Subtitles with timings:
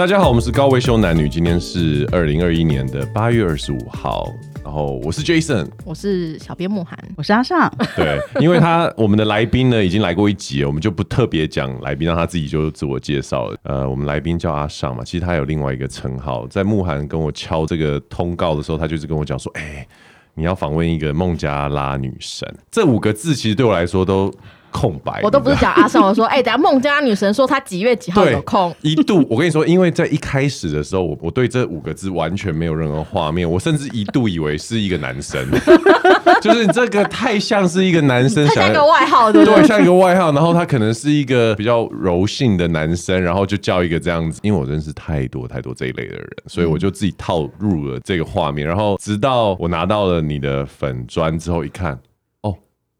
[0.00, 4.32] 大家好，我们是高维修男女，今天是二零二一年的八月二十五号，
[4.64, 7.70] 然后我是 Jason，我是小编慕寒，我是阿尚。
[7.94, 13.58] 对，因为他我们的来宾呢已经来过一集了，我们就不特别讲来宾，让他自己就自我介绍了。
[13.64, 19.88] 呃，我们来宾叫阿尚嘛，其实他有另外一个称号，在慕寒跟我敲这个通告的时候，他就是跟我讲说，哎、欸，
[20.32, 24.32] 你要访问一个孟加拉女神，这五个字其实对我来说都。
[24.70, 28.74] 空白，我都不是讲阿尚，我说， 哎、欸，等下孟加拉女神说她几月几号有空。
[28.82, 35.44] 一度我跟你说，因为在一开始的时候，我我对这五个字完全没有任何画面，我甚至一度以为是一个男生，
[36.40, 51.98] 就是这个太像是一个男生，像一个外号对，对，像一个外号，然后他可能是一个比较柔性的男生，然后就叫一个这样子，因为我认识太多太多这一类的人，所以我就自己套入了这个画面，然后直到我拿到了你的粉专之后一看。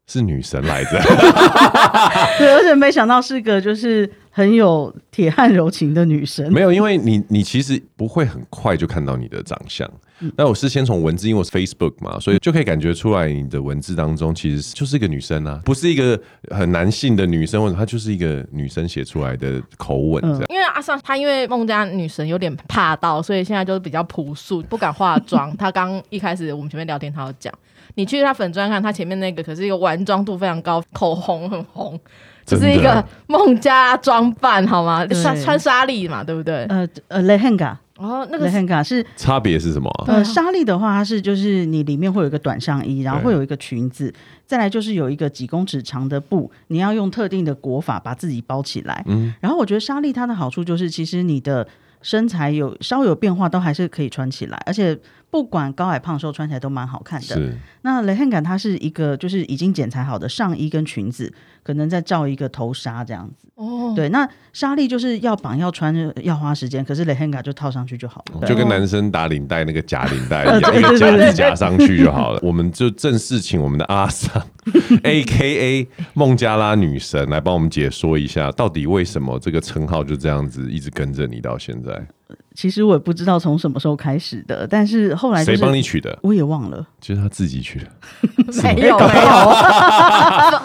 [0.07, 0.91] 是女神来着，
[2.37, 6.51] 对，而且没想到是个就是很有铁汉柔情的女神。
[6.51, 9.89] 没有，因为你你其实不会很快就看到你的长相。
[10.35, 20.45] 那、嗯、我是先从文字，因为我是 Facebook 嘛，所以就可以感觉出来你的文字当中其实就是一个女生啊，不是一个很男性的女生，或者她就是一个女生写出来的口吻这样。
[20.49, 25.55] 因为阿尚她因为孟加女神有点怕到，所以现在就是比较朴素，不敢化妆。
[25.57, 27.51] 她刚一开始我们前面聊天，她有讲。
[27.95, 31.99] 你去他粉专看，他前面那个可是一个完妆度非常高，口红很红，
[32.45, 35.05] 就是一个孟加拉装扮，好吗？
[35.07, 36.65] 穿穿纱丽嘛，对不对？
[36.65, 39.89] 呃呃，lehenga，哦，那个 lehenga 是差别是什么？
[40.07, 44.13] 呃，纱丽的话，它是就是你里面会有一个短上衣，然后会有一个裙子，
[44.45, 49.03] 再来就是有一个几公尺长的布，你要用特定的裹法把自己包起来。
[49.07, 51.67] 嗯，然后我觉得纱丽它的好处就是，其实你的
[52.01, 54.97] 身材有稍有变化，都还是可以穿起来，而且。
[55.31, 57.27] 不管高矮胖瘦，穿起来都蛮好看的。
[57.27, 57.57] 是。
[57.83, 61.33] 那 lehenga 它是一个就是已经剪裁好的上衣跟裙子，
[61.63, 63.47] 可能再罩一个头纱这样子。
[63.55, 63.93] 哦。
[63.95, 68.45] 对，那纱丽就是要绑要穿要花时间，可是 lehenga 就套上去就好了。
[68.45, 72.39] 就跟男生打领带那个假领带一样， 一个夹子夹上去就好了。
[72.43, 74.45] 我们就正式请我们的阿桑，
[75.03, 75.87] A.K.A.
[76.13, 82.05] 孟加拉女神来帮我们解说一下，到底为什么这个称号就这样子一直跟着你到现在。
[82.53, 86.17] 其实我也不知道从什么时候开始的，但是后来谁帮你取的？
[86.21, 87.85] 我也忘了，就是他自己取的。
[88.63, 89.31] 没有没有，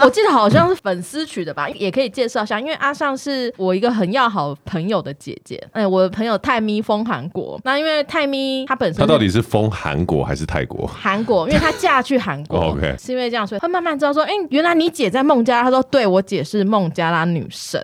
[0.02, 1.68] 我记得好像是粉丝取的吧？
[1.70, 5.62] 也可以介绍一下，因为阿尚是我一个很要好朋友的姐姐。
[5.72, 10.86] 哎，我的朋友泰咪封韩国，那因为泰咪她本身她到底是封韩国还是泰国？
[10.86, 12.58] 韩国，因为她嫁去韩国。
[12.58, 15.64] OK，是因为这样，所以她慢慢知道说，哎，原来你姐在孟加拉。
[15.64, 17.80] 她说，对，我姐是孟加拉女神，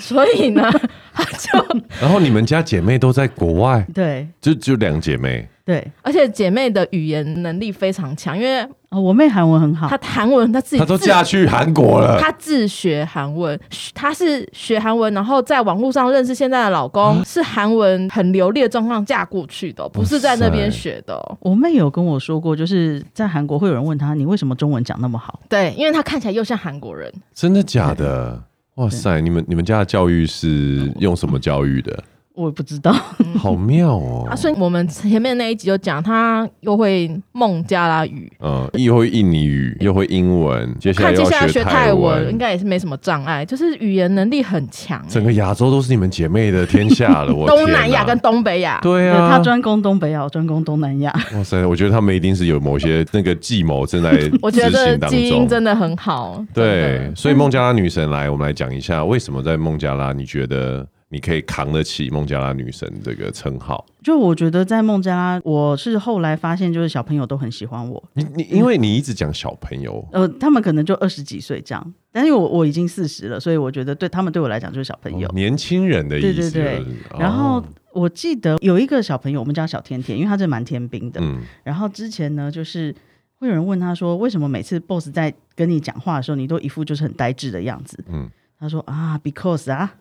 [0.00, 0.70] 所以呢。
[1.16, 13.58] 就， 然后你们家姐妹都在国外，对，就就两姐妹，对，而且姐妹的语言能力非常强，因为我妹韩文很好，她韩文她自己，她都嫁去韩国了，她自学韩文，
[13.94, 21.20] 她是学韩文，然后在网络上认识现在的老公，是韩文很流利的状况嫁过去的，不是在那边学的。
[21.40, 25.40] 我妹有跟我说过，就是在韩国会有人问她，你为什么中文讲那么好？
[25.48, 28.42] 对，因为她看起来又像韩国人，真的假的？
[28.76, 29.20] 哇塞！
[29.20, 32.02] 你们你们家的教育是用什么教育的？
[32.34, 32.92] 我也不知道，
[33.36, 34.26] 好妙哦！
[34.30, 45.04] 啊，所以我们前面那一集就讲，他又会孟加拉语，嗯，又会印尼语，又会英文，接下来要学泰文，应该也是没什么障碍，就是语言能力很强。
[45.08, 51.12] 整个亚洲都是你们姐妹的天下了，我东南亚跟东北亚，对啊，他专攻东北亚，专攻东南亚。
[51.36, 51.64] 哇塞！
[51.66, 56.42] 我觉得他们一定是有某些那个计谋正在执行当中，我觉得基因真的很好。
[56.54, 60.86] 对，所以孟加拉女神来，我们来讲一下为什么在孟加拉，你觉得？
[61.12, 63.84] 你可以扛得起孟加拉女神这个称号？
[64.02, 68.02] 就我觉得在孟加拉，我是后来发现，就是小朋友都很喜欢我。
[68.14, 76.50] 你你，因为你一直讲小朋友，呃，他们可能就二十几岁这样，但是我我已经四十了，所以我觉得对他们对我来讲就是小朋友，哦、年轻人的意思。
[76.50, 76.94] 对对对。
[77.10, 77.62] 哦、然后
[77.92, 81.20] 我记得有一个小朋友，我们叫小甜甜，因为他真的蛮天兵的。
[81.22, 81.42] 嗯。
[81.62, 82.94] 然后之前呢，就是
[83.36, 88.02] 会有人问他说，为什么每次 boss 在跟你讲话的时候，你都一副就是很呆滞的样子？
[88.08, 88.30] 嗯。
[88.58, 89.92] 他说啊，because 啊。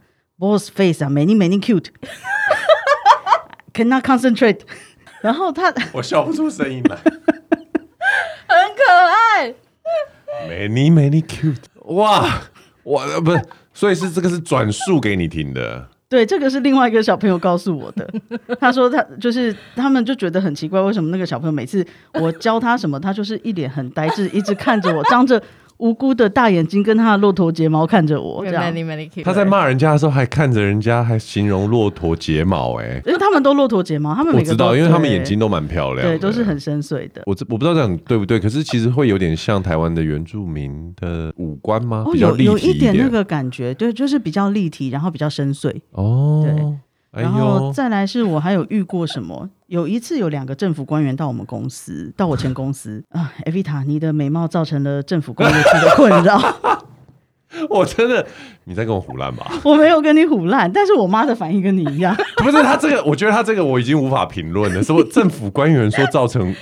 [0.41, 4.61] Boss face 啊，many many cute，cannot concentrate。
[5.21, 7.13] 然后他， 我笑不出声音来，很
[8.75, 8.81] 可
[9.37, 9.53] 爱。
[10.49, 11.61] Many many cute，
[11.93, 12.41] 哇，
[12.81, 15.87] 我不是，所以是这个是转述给你听的。
[16.09, 18.11] 对，这个是另外一个小朋友告诉我的。
[18.59, 21.85] 他说他就是他们就觉得很奇怪，为什么那个小朋友每次
[22.15, 25.39] 我教他什么，他就是一脸很呆滞，一直看着我，张着。
[25.81, 28.73] 无辜的大眼睛跟他的骆驼睫毛看着我，这样。
[29.23, 37.23] 他在骂人家的时候还看着人家，还形容骆驼睫毛，哎，因为他们都骆驼睫毛，他们我知道，因为他们眼睛都蛮漂亮，对，都是很深邃的。
[37.25, 42.05] 我我不知道这样对不对，可是其实会有点像台湾的原住民的五官吗？
[42.13, 45.75] 比较立体有有一点那个感觉，对，就是比较立体，然后比较深邃。
[45.93, 46.77] 哦，对。
[47.11, 49.49] 哎然后再来是我还有遇过什么？
[49.67, 56.41] 有一次有两个政府官员到我们公司，到我前公司啊，Evita，你的美貌造成了政府工业区的困扰。
[57.69, 58.25] 我真的，
[58.63, 59.51] 你在跟我胡烂吧？
[59.65, 62.15] 我没有跟你胡烂，但是我妈的反应跟你一样。
[62.41, 64.81] 不是他这个，我觉得他这个我已经无法评论了。
[64.81, 66.55] 什么政府官员说造成，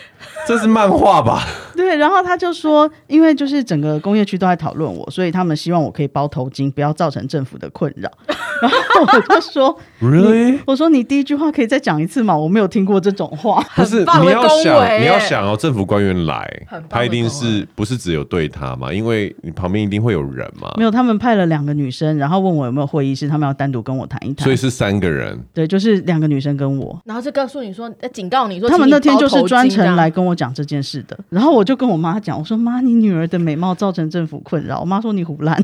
[0.48, 1.44] 这是漫画吧？
[1.80, 8.12] 对，然后他就说，因为就是整个工业区都在讨论我，所以他们希望我可以包头巾，不要造成政府的困扰。
[8.62, 10.60] 然后我就说，Really？
[10.68, 12.38] 我说你第一句话可以再讲一次吗？
[12.38, 13.64] 我没有听过这种话。
[13.74, 18.92] 不是，你要想，你要想哦，政府官员来，他一定是不是只有对他嘛？
[18.92, 20.74] 因为你旁边一定会有人嘛。
[20.76, 24.44] 没有，他们派了两个女生，然后问我有没有会议室，他们要单独跟我谈一谈。
[24.44, 25.42] 所以是三个人。
[25.54, 31.18] 对，就是两个女生跟我，然后就告诉你说，警告你说，他们那天就是专程来跟我讲这件事的。
[31.30, 34.80] 然后我就跟我妈讲，我说妈，你女儿的美貌造成政府困扰。
[34.80, 35.64] 我妈说你胡烂。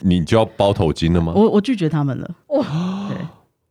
[0.00, 1.34] 你就要包头巾了吗？
[1.36, 2.30] 我我拒绝他们了。
[2.46, 2.64] 哇，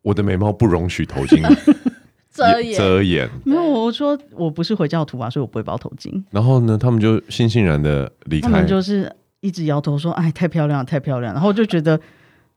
[0.04, 1.42] 我的美貌不容许头巾
[2.32, 3.28] 遮掩遮掩。
[3.44, 6.24] 没有，我说我不是回教徒啊，所以我不会包头巾。
[6.30, 8.48] 然后呢，他们就悻悻然的离开。
[8.48, 12.00] 他们就是一直摇头说：“哎，太漂亮了，太漂亮。”然后我就觉得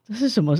[0.07, 0.55] 这是什么？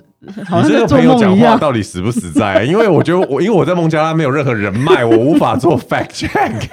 [0.47, 1.17] 好像在做梦一样。
[1.19, 2.65] 你这个朋友讲话到底实不实在？
[2.65, 6.71] 因为我觉得我因为我在孟加拉没有任何人脉，我无法做 fact check。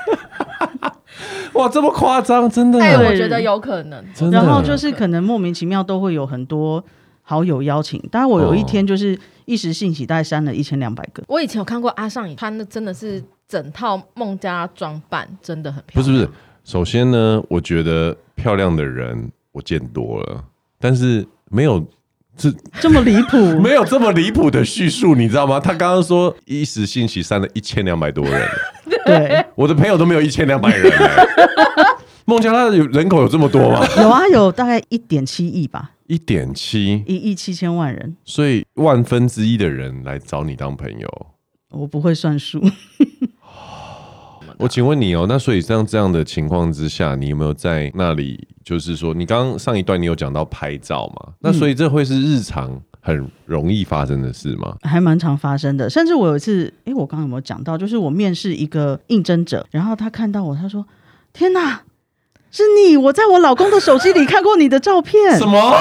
[1.57, 2.79] 哇，这么夸张，真的？
[2.79, 4.03] 哎，我觉得有可能。
[4.31, 6.83] 然后就是可能莫名其妙都会有很多
[7.23, 7.99] 好友邀请。
[8.11, 11.23] 当然，我有一天就是一时兴起，大概删了一千两百个。
[11.27, 16.05] 我以前有看过阿尚，穿的真的是整套孟加装扮，真的很漂亮。
[16.05, 16.29] 不是不是，
[16.63, 20.43] 首先呢，我觉得漂亮的人我见多了，
[20.79, 21.83] 但是没有
[22.37, 25.59] 这这么离谱， 没有这么离谱的叙述，你知道吗？
[25.59, 28.47] 他刚刚说一时兴起删了一千两百多人。
[29.05, 30.91] 对，我的朋友都没有一千两百人。
[32.25, 33.87] 孟加拉有人口有这么多吗？
[33.97, 35.91] 有啊，有大概一点七亿吧。
[36.07, 38.15] 一点七，一亿七千万人。
[38.25, 41.27] 所以万分之一的人来找你当朋友，
[41.71, 42.61] 我不会算数。
[44.59, 48.47] 我请问你哦，那所以像这样的情况之下，你有没有在那里？
[48.63, 51.33] 就是说，你刚刚上一段你有讲到拍照嘛？
[51.39, 54.75] 那所以这会是日常很容易发生的事吗？
[54.81, 55.89] 还蛮常发生的。
[55.89, 57.77] 甚至我有一次，哎，我刚刚有没有讲到？
[57.77, 60.85] 就是我面试一个应征者，然后他看到我，他说
[61.31, 61.83] ：“天哪！”
[62.51, 65.37] 是你，我在我老公的手机里看过你的照片。
[65.37, 65.73] 什么？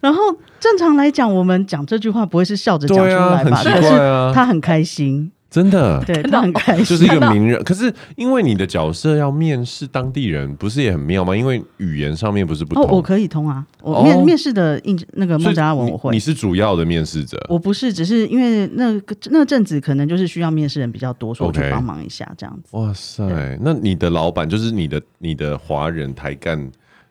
[0.00, 3.50] 然后正常来讲，我们讲这句话不会是笑着讲出来吧？
[3.50, 5.30] 啊、很奇怪啊、可是他很开心。
[5.52, 7.62] 真的，对他很开心，就是一个名人。
[7.62, 11.36] 可是因为你的角色要面试当地人，不是也很妙吗？
[11.36, 12.84] 因为语言上面不是不通。
[12.84, 13.64] 哦，我可以通啊。
[13.82, 16.10] 我面、哦、面试的应那个孟加拉文我会。
[16.10, 17.38] 你是主要的面试者？
[17.50, 22.74] 我不是，只是因为那个那阵子可能就是需要面试人比较多，所以我去帮忙一下这样子。
[22.74, 22.80] Okay.
[22.80, 26.70] 哇塞，那你的老板就是你的你的华人台干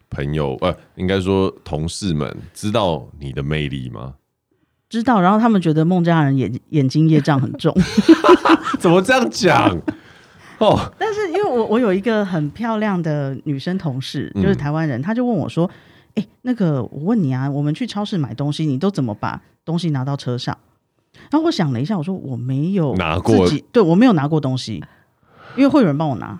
[0.10, 4.16] 朋友，呃，应该说同事们知道你的魅力吗？
[4.92, 7.74] 知道，然后他们觉得孟加拉人眼眼睛业障很重，
[8.78, 9.82] 怎么这样讲？
[10.58, 15.66] 哦，但是因为我我有一个很漂亮的女生同事，就是台湾人，嗯、他就问我说
[16.16, 20.56] ：“哎、欸，那个我问你啊，我们去超市买东西，你都怎么把东西拿到车上？”
[21.32, 24.84] 然后我想了一下，我说：“我没有拿过，对我没有拿过东西，
[25.56, 26.38] 因为会有人帮我拿。”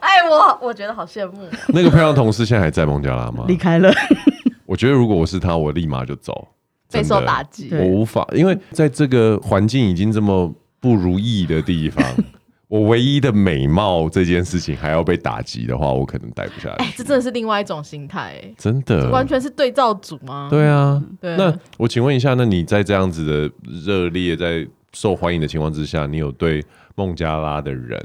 [0.00, 1.48] 哎，我我觉得好羡慕。
[1.68, 3.46] 那个漂亮同事现在还在孟加拉吗？
[3.48, 3.90] 离开了。
[4.66, 6.48] 我觉得如果我是他，我立马就走。
[6.94, 12.02] 备受打击，我无法，因为在这个环境已经这么不如意的地方，
[12.68, 16.74] 我唯一的美貌这件事情还要被打击的话，我可能待不下来。
[16.76, 20.48] 哎、欸，这真的是另外一种心态，哎，真的，完全是对照组吗？
[20.50, 21.36] 对啊，对。
[21.36, 28.00] 那我请问一下，那你在这样子的热烈、在受欢迎的情况之下，你有对孟加拉的人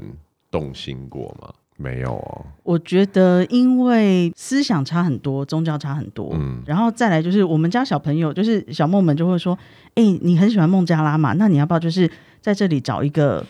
[0.50, 1.48] 动心过吗？
[1.80, 9.58] 没有哦，我觉得因为思想差很多，宗教差很多，嗯，然后再来就是我们家小朋友，就是小梦们就会说，
[9.94, 11.32] 哎、欸，你很喜欢孟加拉嘛？
[11.32, 12.08] 那你要不要就是
[12.42, 13.42] 在这里找一个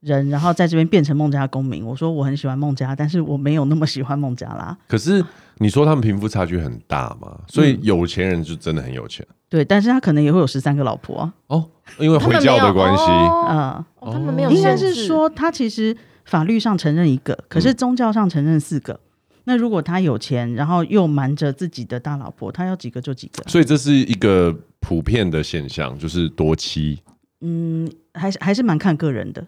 [0.00, 1.86] 人，然后在这边变成孟加拉公民？
[1.86, 4.76] 我说我很喜欢孟加拉，但是我没有那么喜欢孟加拉。
[4.88, 5.24] 可是
[5.58, 7.38] 你说他们贫富差距很大嘛？
[7.46, 11.64] 所以有钱人就真的很有钱，嗯、对，但是他可能也会有十三个老婆、啊、哦，
[12.00, 15.96] 因为回教的关系，嗯、哦，他们没有，应该是说他其实。
[16.28, 18.92] 法律上承认一个，可是宗教上承认四个。
[18.92, 19.00] 嗯、
[19.44, 23.42] 那如果他有钱，然后又瞒着自己的大老婆，他要几个就几个。
[23.48, 27.00] 所以这是一个普遍的现象，就是多妻。
[27.40, 29.46] 嗯，还是还是蛮看个人的。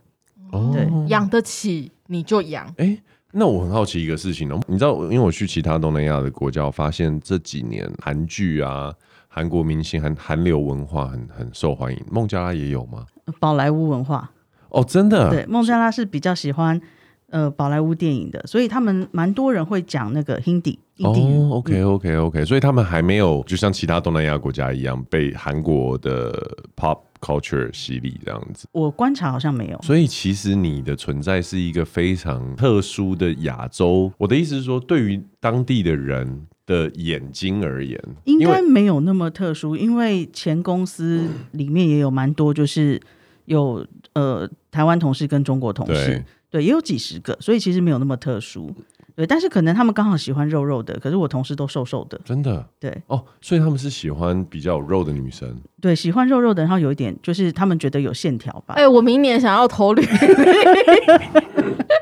[0.53, 2.67] 哦，对，养得起你就养。
[2.79, 8.91] 哎、欸，那我很好奇一个事情呢，你知道，因为我去其他东南亚的国家，我发现这几年韩剧啊、
[9.29, 12.03] 韩国明星、韩韩流文化很很受欢迎。
[12.11, 13.05] 孟加拉也有吗？
[13.39, 14.31] 宝莱坞文化。
[14.71, 15.31] 哦，真的？
[15.31, 16.81] 对，孟加拉是比较喜欢
[17.29, 20.79] 呃宝莱坞电影的，所以他们蛮多人会讲那个 Hindi。
[21.03, 26.31] 哦，OK OK OK，所以他们还没有就像其他东南亚国家一样被韩国的
[26.77, 28.69] Pop culture 洗礼这样子。
[28.73, 34.13] 我观察好像没有，所以其实你的存在是一个非常特殊的亚洲。
[34.19, 43.01] 我的意思是说，对于当地的人的眼睛而言，应该没有那么特殊，因为前公司里面也有蛮多，就是
[43.47, 48.75] 有呃台湾同事跟中国同事，对，对，也有几十个，所以其实没有那么特殊。
[49.17, 52.65] 对，但是可能他们刚好喜欢肉肉的，可是我同事都瘦瘦的，真的。
[52.79, 55.55] 对哦，所以他们是喜欢比较有肉的女生。
[55.81, 58.75] 对，喜欢肉肉的，然后有一点就是他们觉得有线条吧。
[58.77, 60.03] 哎、欸，我明年想要投履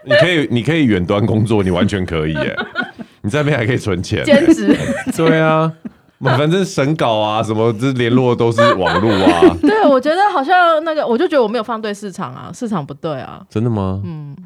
[0.05, 2.57] 你可以，你可以远端工作，你完全可以耶。
[3.23, 4.77] 你在那边还可以存钱，兼职。
[5.17, 5.73] 对啊，
[6.21, 9.57] 反正审稿啊，什么这联络都是网络啊。
[9.63, 13.45] 对，我觉得好像那个，我就觉得我没有放对市场啊，市场不对啊。
[13.49, 14.01] 真的吗？
[14.05, 14.37] 嗯。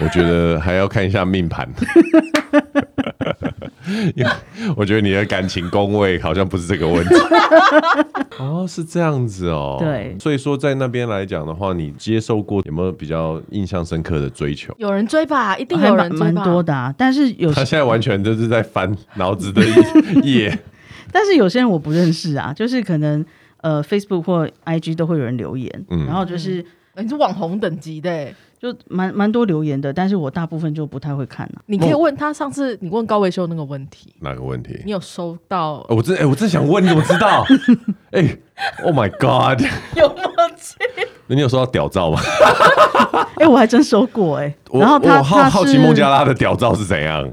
[0.00, 1.68] 我觉得还要看一下命盘，
[4.16, 4.30] 因为
[4.74, 7.14] 我觉得你的感情宫位好像不是这个问题。
[8.40, 9.76] 哦，是这样子哦。
[9.78, 14.74] 对，所以说在那边来讲的话，你接受过有没有比较印象深刻的追求？
[14.78, 16.92] 有人追吧，一定有人追吧，蛮多的啊。
[16.98, 19.62] 但是有他现在完全就是在翻脑子的
[20.24, 20.58] 页。
[21.12, 23.24] 但是有些人我不认识啊，就是可能
[23.58, 26.60] 呃，Facebook 或 IG 都会有人留言，嗯、然后就是、
[26.94, 28.28] 嗯、你是网红等级的。
[28.62, 31.60] 就蛮蛮多留言的，但是我大部分就不太会看了。
[31.66, 34.80] 你可以问他上次你问高维修那个问题，哪个问题？
[34.84, 35.84] 你有收到？
[35.88, 37.44] 哦、我真哎、欸，我真想问，你怎么知道？
[38.14, 38.42] 哎、欸、
[38.84, 39.60] ，Oh my God！
[39.98, 40.24] 有默
[40.56, 40.76] 契。
[41.26, 42.20] 那你有收到屌照吗？
[43.34, 44.78] 哎、欸，我还真收过哎、欸。
[44.78, 47.28] 然后他我好好奇孟加拉的屌照是怎样？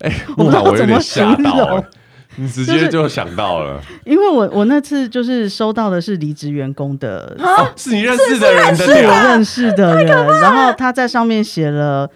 [0.00, 1.84] 哎、欸，我我有点吓到。
[2.36, 12.08] 你直接就想到了，就是、因为我我那次就是收到的是离职员工的，哦，是你认识的人的，是我认识的人，然后他在上面写了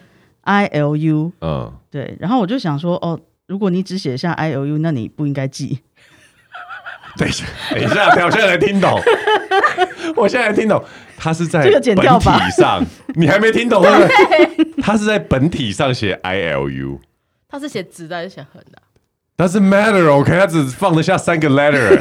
[0.42, 5.80] I L U，嗯，对，然后我就想说，哦，如果你只写下 I L U，那你不应该记。
[7.18, 9.00] 等一下，等一下，我现在才听懂，
[10.14, 10.82] 我现在才听懂，
[11.18, 11.82] 他是在本
[12.20, 12.82] 体上，
[13.14, 14.73] 你还没听懂对不对？
[14.84, 17.00] 他是在本体上写 I L U，
[17.48, 18.78] 他是写直的还是写横的？
[19.34, 21.98] 但是 matter，OK，、他只放得下三个 letter。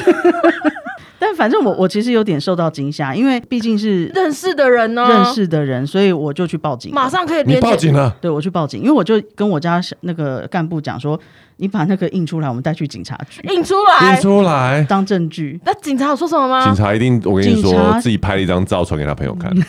[1.17, 8.13] 但反正我我其实有点受到惊吓，因为毕竟是认识的人呢，认识的人，所以我就去报警，马上可以你报警了。
[8.19, 11.17] 对，我去报警，因为我就跟我家那个干部讲说，
[11.55, 15.57] 你把那个印出来，我们带去警察局，印出来，印出来当证据。
[15.63, 16.65] 那警察有说什么吗？
[16.65, 19.49] 警察一定，我跟你说，自己拍了一张照传给他朋友看。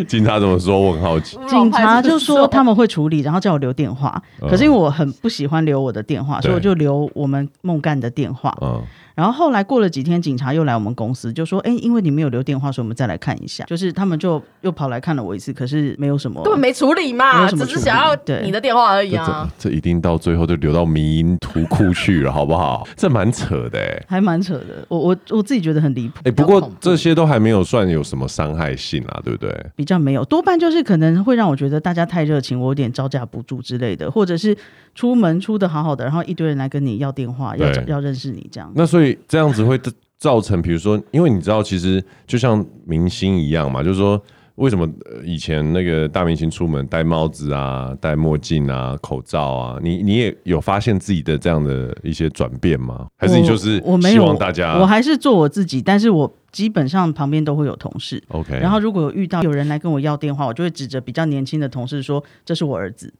[0.08, 0.80] 警察怎么说？
[0.80, 1.38] 我很好奇。
[1.48, 4.20] 警察就说他们会处理，然后叫我留电话。
[4.40, 8.56] 可是因为我很不喜欢留我的电话，所以我就留我们孟干的电话。
[8.60, 8.82] 嗯。
[9.14, 19.48] 然后后来过了几天，警察又来我们公司，就说：“哎，因为你没有留电话，所以我们再来看一下。”就是他们就又跑来看了我一次，可是没有什么，根本没处理嘛，只是想要你的电话而已啊。
[19.58, 22.86] 这一定到最后就留到迷因图库去了，好不好？
[22.96, 24.84] 这蛮扯的，哎，还蛮扯的。
[24.88, 26.18] 我我我自己觉得很离谱。
[26.24, 29.66] 哎，不过这些都还没有算有什么伤害性啊，对不对？
[29.76, 34.56] 比较没有，多半就是可能会让我觉得大家太热情，我有点招架不住之类的，或者是
[34.94, 38.72] 出门出的好好的，然后一堆人来跟你要电话，要要认识你这样。
[38.74, 39.80] 那所以这样子会。
[40.16, 44.18] 造成，比如说，因为你知道，其实就像明星一样嘛，就是说，
[44.54, 44.88] 为什么
[45.22, 53.06] 以前那个大明星出门戴帽子啊、戴墨镜啊、口罩啊，你你也有发现自己的这样的一些转变吗？
[53.18, 54.76] 还是你就是我没有希望大家？
[54.76, 58.22] 我，我还是做我自己，但是我基本上旁边都会有同事。
[58.28, 63.12] OK，然后如果有遇到有人来跟我要电话，我就会指着比较年轻的同事说：“这是我儿子。”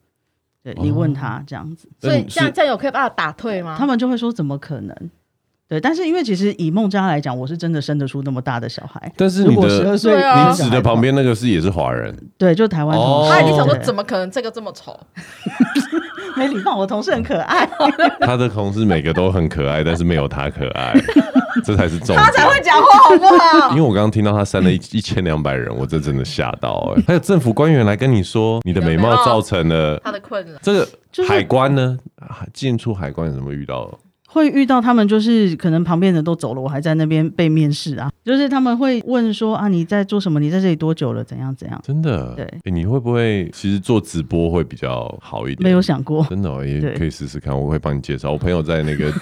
[0.64, 1.86] 对，你问他这样子。
[2.00, 3.76] 所以这样这样有可以把他打退吗？
[3.78, 4.96] 他们就会说：“怎么可能？”
[5.66, 9.10] 对，但是因为其实以孟加来讲，我是真的生得出那么大的小孩。
[9.16, 12.14] 但是你的十二岁，你指的旁边那个是也是华人？
[12.36, 13.32] 对，就台湾同事。
[13.32, 14.98] 哎，你想说怎么可能这个这么丑？
[16.36, 17.64] 没礼貌，我同事很可爱。
[18.20, 20.92] 他的同事每个都很可爱，但是没有他可爱，
[21.64, 22.18] 这才是重点。
[22.18, 23.70] 他才会讲话，好不好？
[23.74, 27.02] 因为我刚刚听到他删了一一千两百人，我这真的吓到哎。
[27.06, 30.58] 还有政府官员来跟你说，你的美貌造成了他的困扰。
[30.60, 30.88] 这个
[31.26, 31.98] 海关呢？
[32.52, 33.90] 进出海关有什么遇到？
[34.34, 38.10] 会遇到他们，就是可能旁边人都走了，我还在那边被面试啊。
[38.24, 40.40] 就是他们会问说啊，你在做什么？
[40.40, 41.22] 你在这里多久了？
[41.22, 41.80] 怎样怎样？
[41.84, 42.34] 真的？
[42.34, 42.44] 对。
[42.64, 45.62] 欸，你会不会其实做直播会比较好一点？
[45.62, 46.26] 没有想过。
[46.28, 47.56] 真的哦，也可以试试看。
[47.56, 48.32] 我会帮你介绍。
[48.32, 49.12] 我朋友在那个。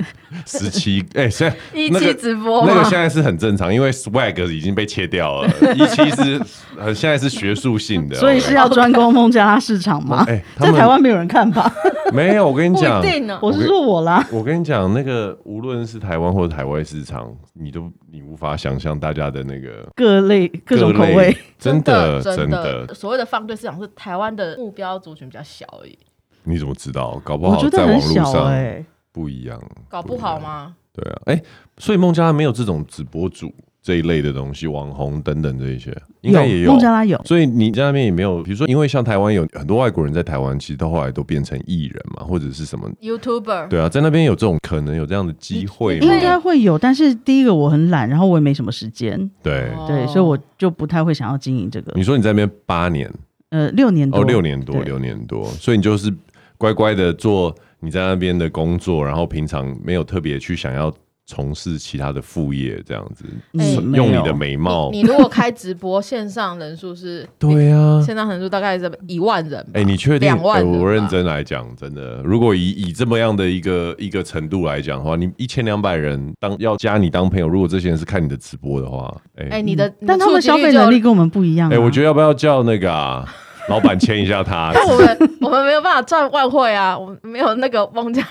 [0.46, 5.48] 十七哎，现在一期直播那个现在是很正常，因为 swag 已经被切掉了。
[5.74, 6.40] 一期是
[6.78, 10.24] 呃现在是学术性的，所以是要专攻孟加拉市场吗？
[10.28, 11.72] 哎，在台湾没有人看吧？
[12.12, 13.02] 没有，我跟你讲，
[13.40, 14.26] 我是说我啦。
[14.30, 22.92] 我跟你讲，那个无论是台湾或者海外市场，你都你无法想象大家的那个各类各种口味，真的真的。
[22.92, 25.98] 所谓的放对市场是台湾的目标族群比较小而已。
[26.44, 27.18] 你怎么知道？
[27.24, 28.84] 搞不好在网络上。
[29.12, 30.74] 不一样，搞不好吗？
[30.92, 31.42] 对啊，哎、欸，
[31.78, 35.90] 所以孟加拉没有这种直播主这一类的东西，网红等等这一些，
[36.20, 36.70] 应该也有。
[36.70, 43.68] 孟加拉有，所以你在那边也没有，比如说，因为像台湾有很多外国人在台湾，其实到后来都变成艺人嘛，或者是什么 YouTuber。
[43.68, 46.06] 对啊，在那边有这种可能有这样的机会吗？
[46.06, 49.30] 应该会有，但是第一个我很懒，然后我也没什么时间。
[49.42, 51.92] 对、哦、对，所以我就不太会想要经营这个。
[51.96, 53.10] 你说你在那边八年，
[53.48, 56.12] 呃，六年多，哦，六年多，六年多，所以你就是
[56.58, 57.52] 乖乖的做
[57.82, 60.90] 你在那边的工作，然后平常没有特别去想要。
[61.24, 63.24] 从事其他的副业这样子，
[63.56, 64.90] 欸、用你的美貌。
[64.90, 67.26] 你，你如果开直播，线上人数是？
[67.38, 69.58] 对啊，线上人数大概是一万人。
[69.72, 70.26] 哎、欸，你确定？
[70.26, 70.78] 两万人、欸？
[70.78, 79.16] 我认真来讲，真的，如果以以这么样的一个一个程度来讲的话，你一千两百人当要加你当朋友，如果这些人是看你的直播的话，
[79.48, 81.72] 哎、你的，但他们消费能力跟我们不一样、啊。
[81.72, 83.24] 哎、欸，我觉得要不要叫那个啊？
[83.68, 88.26] 老板签一下他， 那我们我们没有办法赚外汇啊，我们没有那个孟家。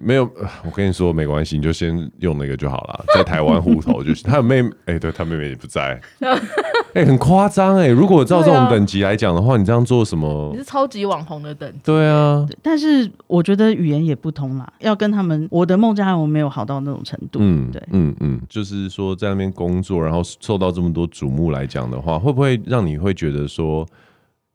[0.00, 0.22] 没有，
[0.64, 4.22] 我跟你说没关系，你就先用那个就好了，在台湾户头就行。
[4.30, 7.88] 他有妹，哎、欸，对他妹妹也不在， 哎、欸，很夸张哎。
[7.88, 10.50] 如果照这种等级来讲的话，你这样做什么？
[10.52, 11.78] 你是超级网红的等级。
[11.84, 17.40] 对啊对，但是我觉得语言也不通啦，要跟他们，我的孟加拉文没有好到那种程度。
[17.42, 23.84] 嗯，对，嗯嗯，就是说在那边工作，然后受到这么多瞩目来讲的话，会不会让你会觉得说？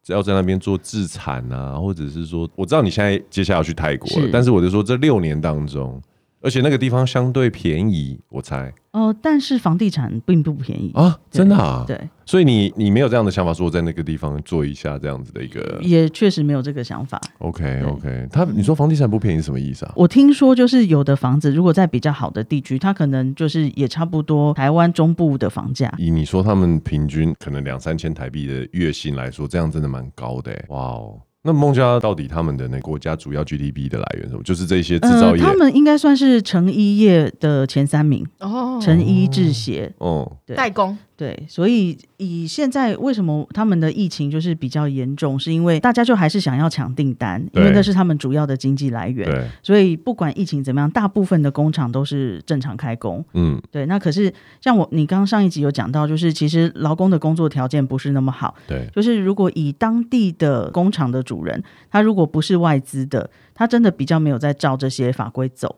[0.04, 4.30] 只要在那边做自产啊，或者是说，我知道你现在接下来要去泰国了，是。
[4.32, 6.02] 但是我就说这六年当中，
[6.44, 8.72] 而且那个地方相对便宜，我猜。
[8.92, 17.20] 哦、呃，但是房地产并不便宜啊，真的啊，对，所以你你没有这样的想法，说在那个地方做一下这样子的一个，也确实没有这个想法。
[17.40, 19.94] OK OK，他你说房地产不便宜是什么意思啊？
[19.96, 25.92] 我听说就是有的房子如果在比较好的地区，它可能就是也差不多台湾中部的房价。
[25.98, 31.20] 以你说他们平均可能两三千台币的月薪来说，这样真的蛮高的，哇哦。
[31.46, 34.44] 那孟加拉到底他们的那国家主要 GDP 的来源是什么？
[34.44, 39.94] 就是这些制造业、呃，他们应该算是成衣业的前三名哦，成衣制鞋。
[39.98, 40.98] 哦，对，代工。
[41.16, 49.30] 对，所以以现在为什么他们的疫情就是比较严重，是因为大家就还是想要抢订单，因为那是他们主要的经济来源。
[49.30, 53.24] 对，所以不管疫情怎么样，大部分的工厂都是正常开工。
[53.34, 53.86] 嗯，对。
[53.86, 58.56] 那可是像我，你刚刚上一集有讲到，就是其实劳工的工作条件不是那么好。
[58.68, 65.76] 对，就是如果以当地的工厂的主人，他如果不是外资的，他真的比较没有在照这些法规走。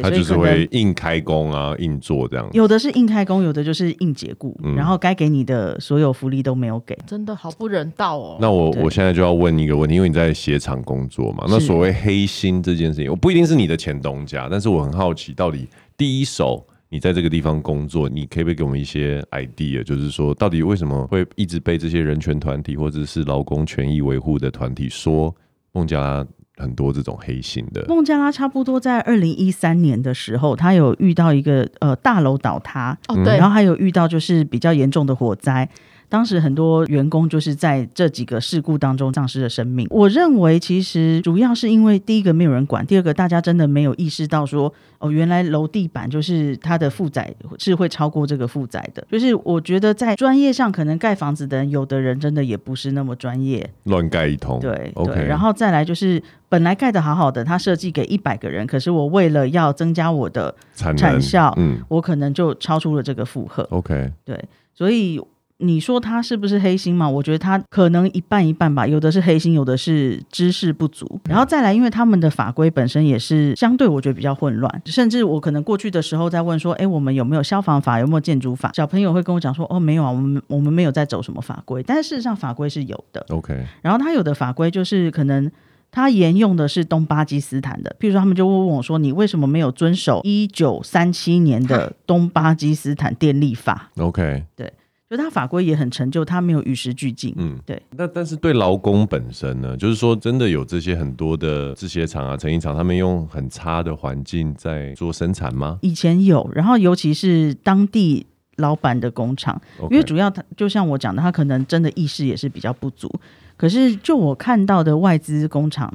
[0.00, 2.48] 他就是会硬开工啊，硬做这样。
[2.52, 8.38] 有的是硬开工，有的就是硬解雇，嗯、然后该给你的所有福利都没有给，真的好不人道哦。
[8.40, 25.34] 那我我现在就要问一个问题，因为你在鞋厂工作嘛，那所谓黑心这件事情，我不一定是你的前东家，但是我很好奇，到底第一手你在这个地方工作，你可以不可以给我们一些 idea，就是说到底为什么会一直被这些人权团体或者是劳工权益维护的团体说
[25.72, 26.26] 孟加拉？
[26.62, 27.84] 很多这种黑心的。
[27.88, 35.68] 孟加拉差不多在二零一三年的时候，他有遇到一个呃大楼倒塌，哦对，然后还有遇到就是比较严重的火灾。
[36.12, 39.86] 当时很多员工就是在这几个事故当中丧失了生命。
[39.88, 49.02] 我认为其实主要是因为第一个没有人管，第二个大家真的没有意识到说哦，原来楼地板就是它的负载是会超过这个负载的。
[49.10, 54.60] 就是我觉得在专业上，可能盖房子的人，有的人真的也不是那么专业，乱盖一通。
[54.60, 55.24] 对，OK。
[55.24, 63.62] 然后再来就是本来盖的好好的，他设计给一百个人，可是我为了要增加我的产效，嗯，我可能就超出了这个负荷。
[63.70, 64.38] OK，对，
[64.74, 65.18] 所以。
[65.62, 67.08] 你说他是不是黑心嘛？
[67.08, 71.20] 我觉得他可能一半一半吧，有的是黑心，有的是知识不足。
[71.24, 74.82] 然后再来，因为他们的法规本身也是相对，我觉得比较混乱。
[74.86, 78.72] 甚至我可能过去的时候在问说，哎，我们有没有消防法，有没有建筑法？
[78.74, 81.82] 小朋友会跟我讲说，哦，没有啊，我们我们没有在走什么法规。
[81.82, 83.24] 但是事实上法规是有的。
[83.28, 83.64] OK。
[83.80, 85.50] 然后他有的法规就是可能
[85.90, 94.44] 他沿用的是东巴基斯坦的，譬如说他们就会问我说，你为什么没有遵守一九三七年的东巴基斯坦电力法？OK。
[94.56, 94.72] 对。
[95.12, 97.34] 就他法规也很陈旧，他没有与时俱进。
[97.36, 97.80] 嗯，对。
[97.90, 105.78] 那但是对劳工本身呢，就是说真的有这些很多的制鞋厂啊、成衣厂，他们用很差的环境在做生产吗？
[105.82, 108.24] 以前有，然后尤其是当地
[108.56, 113.12] 老板的工厂.因为主要他就像我讲的，他可能真的意识也是比较不足。
[113.58, 115.92] 可是就我看到的外资工厂。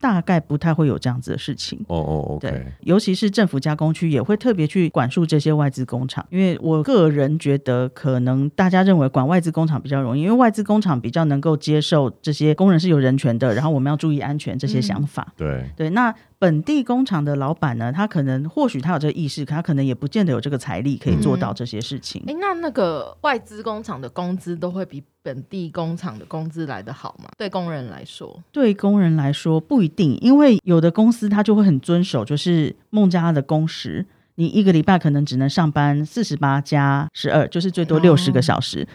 [0.00, 1.78] 大概不太会有这样子的事情。
[1.88, 15.32] 哦哦，OK，对，尤其是政府加工区也会特别去管束这些外资工厂，因为我个人觉得，可能大家认为管外资工厂比较容易，因为外资工厂比较能够接受这些工人是有人权的，然后我们要注意安全这些想法。
[15.36, 22.22] 对、嗯、对，那本地工厂的老板呢，他可能或许他有这个意识，可他可能也不见得有这个财力可以做到这些事情。
[22.28, 27.28] 哎、嗯，那那个外资工厂的工资都会比本地工厂的工资来得好吗？
[27.36, 38.82] 对工人来说，对工人来说不一定，因为有的公司他就会很遵守，就是孟加拉的工时，你一个礼拜可能只能上班四十八加十二，就是最多六十个小时。
[38.82, 38.86] 哦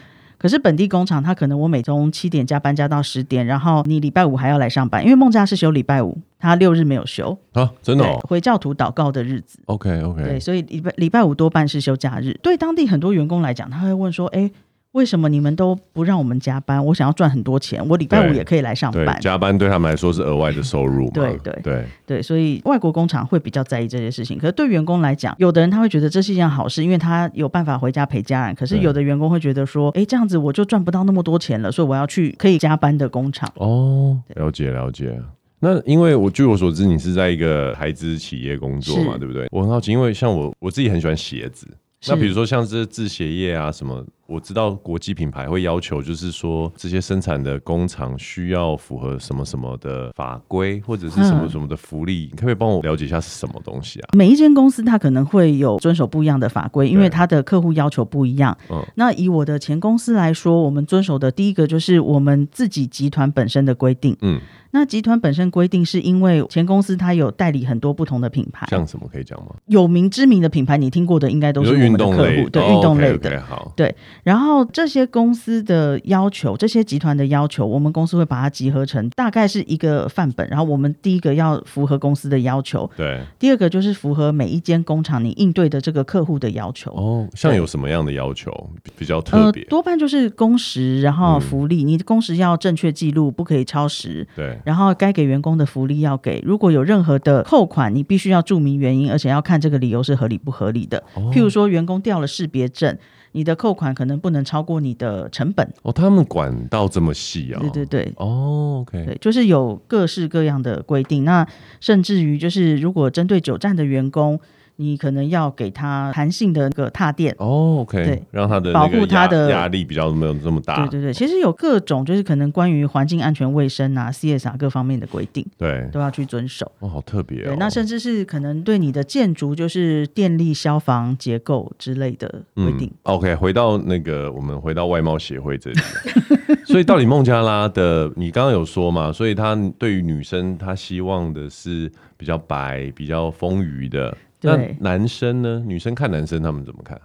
[0.44, 9.58] 可是本地工厂，他可能我每周七点加班加到十点，然后你礼拜五还要来上班，因为孟加是休礼拜五，他六日没有休啊，真的、哦，回教徒祷告的日子。
[9.64, 12.38] OK OK，对，所以礼拜礼拜五多半是休假日。
[12.42, 14.50] 对当地很多员工来讲，他会问说，哎。
[14.94, 16.84] 为什么你们都不让我们加班？
[16.86, 19.18] 我想要赚很多钱，我礼拜五也可以来上班。
[19.20, 21.10] 加班对他们来说是额外的收入嘛？
[21.14, 24.38] 对对对对，所以外国工厂会比较在意这些事情。
[24.38, 28.54] 可是对员工来讲，有的人他会觉得这是一件好事，因为他有办法回家陪家人。
[28.54, 33.50] 可是有的员工会觉得说，哎，这样子我就赚不到那么多钱了，所以我要去可以加班的工厂。
[33.56, 35.20] 哦，了解了解。
[35.58, 39.48] 那因为我据我所知，你是在一个台资企业工作嘛，对不对？
[39.50, 41.66] 我很好奇，因为像我我自己很喜欢鞋子。
[42.06, 54.08] 那比如说像这制鞋业啊什么，我知道国际品牌会要求，就是说这些生产的工厂需要符合什么什么的法规，或者是什么什么的福利，嗯、你可不可以帮我了解一下是什么东西啊？
[54.14, 58.56] 每一间公司它可能会有遵守不一样的法规，因为它的客户要求不一样。
[58.70, 64.16] 嗯，那以我的前公司来说，我们遵守的第一个就是我们自己集团本身的规定。
[64.22, 64.40] 嗯。
[64.74, 69.54] 那集团本身规定是因为前公司它有代理很多不同的品牌，像什么可以讲吗？
[69.66, 73.30] 有名知名的品牌，你听过的应该都是我们的客户，对运动类的。
[73.30, 73.94] 哦、okay, okay, 好，对。
[74.24, 80.44] 然后这些公司的要求，这些集团的要求，我们公司会把它集合成大概是一个范本。
[80.48, 83.20] 然后我们第一个要符合公司的要求，对。
[83.38, 86.90] 第二个就是符合每一间工厂你应对的这个客户的要求。
[86.90, 88.50] 哦，像有什么样的要求
[88.98, 89.62] 比较特别？
[89.62, 94.26] 呃，多半就是工时，然后福利，嗯、你的工时要正确记录，不可以超时。
[94.34, 94.58] 对。
[94.64, 100.98] 然后该给员工的福利要给，如果有任何的扣款，你必须要注明原因，而且要看这个理由是合理不合理的。
[101.14, 102.98] 哦、譬如说，员工掉了识别证，
[103.32, 105.70] 你的扣款可能不能超过你的成本。
[105.82, 107.68] 哦，他们管到这么细啊、哦？
[107.70, 108.12] 对对对。
[108.16, 109.04] 哦，OK。
[109.04, 111.24] 对，就是有各式各样的规定。
[111.24, 111.46] 那
[111.80, 114.40] 甚至于，就是如果针对久站的员工。
[114.76, 120.86] 你可能要给他弹性的那个踏垫哦，OK，对，让他的保护他的压力比较没有这么大。
[120.86, 126.70] 对对对，其实有各种就是可能关于环境安全卫生啊、CSR 各方面的规定，对，都要去遵守。
[126.80, 127.44] 哦，好特别哦。
[127.46, 132.88] 对，那甚至是可能对你的建筑，就是电力、消防、结构之类的规定。
[132.88, 135.78] 嗯、OK，回到那个我们回到外贸协会这里，
[136.66, 139.12] 所以到底孟加拉的，你刚刚有说嘛？
[139.12, 144.16] 所以他对于女生，他希望的是比较白、比较丰腴的。
[144.44, 145.62] 那男生呢？
[145.66, 147.00] 女生看男生，他们怎么看？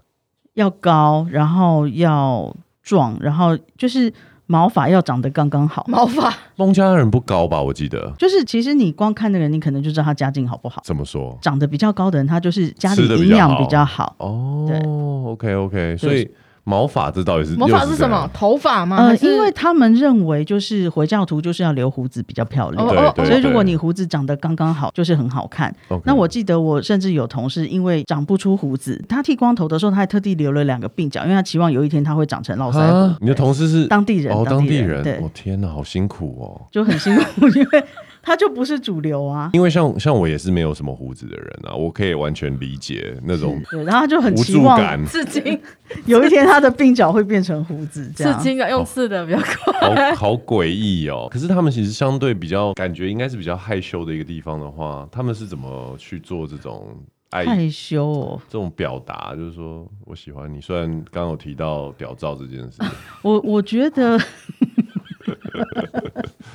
[0.53, 4.13] 要高，然后要壮，然后就是
[4.45, 5.85] 毛发要长得刚刚好。
[5.87, 7.61] 毛发，孟加拉人不高吧？
[7.61, 10.81] 我记得，就是其实你光看那个人，你可能就知道他家境好不好。
[10.83, 11.37] 怎么说？
[11.41, 14.15] 长得比较高的人，他就是家里营养比较好。
[14.19, 16.29] 哦，对，OK OK，所以。
[16.69, 18.29] 毛发这到底是毛发是什么？
[18.31, 18.97] 头发吗？
[18.97, 22.87] 呃，因为他们认为就是回教徒就是要留胡子比较漂亮，
[23.25, 25.75] 所以如果你胡子长得刚刚好，就是很好看。
[26.05, 33.15] 那我记得我甚至有同事因为长不出胡子，他剃光头的时候，他还特地留了两个鬓角，因为他期望有一天他会长成络腮胡。
[33.19, 34.31] 你的同事是当地人？
[34.31, 35.01] 哦，当地人。
[35.01, 37.83] 对，我天哪，好辛苦哦，就很辛苦， 因为。
[38.29, 45.59] 他就不是主流啊，因为像像我也是没有什么胡子的人啊，我可以完全理解那种对，然后他就很期望刺青，
[46.05, 51.27] 有一天他的鬓角会变成胡子，刺青啊，用刺的比较快，好好诡异哦。
[51.31, 56.95] 可是他们其实相对比较感觉应该是比较害羞的一个地方的话，他们是怎么去做这种
[57.31, 59.33] 爱害羞哦这种表达？
[59.35, 62.77] 就是说我喜欢你，虽然刚刚有提到屌照这件事，
[63.23, 64.19] 我我觉得。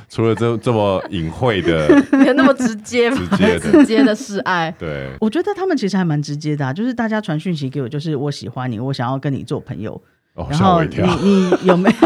[0.08, 3.16] 除了这这么隐晦的， 没有那么直接吗？
[3.30, 4.74] 直接的，直接的示爱。
[4.78, 10.00] 对，我觉得他们其实还蛮直接的，啊，就是大家传讯息给我，就是我喜欢你，我想要跟你做朋友。
[10.34, 11.96] 哦，然后你你有没有？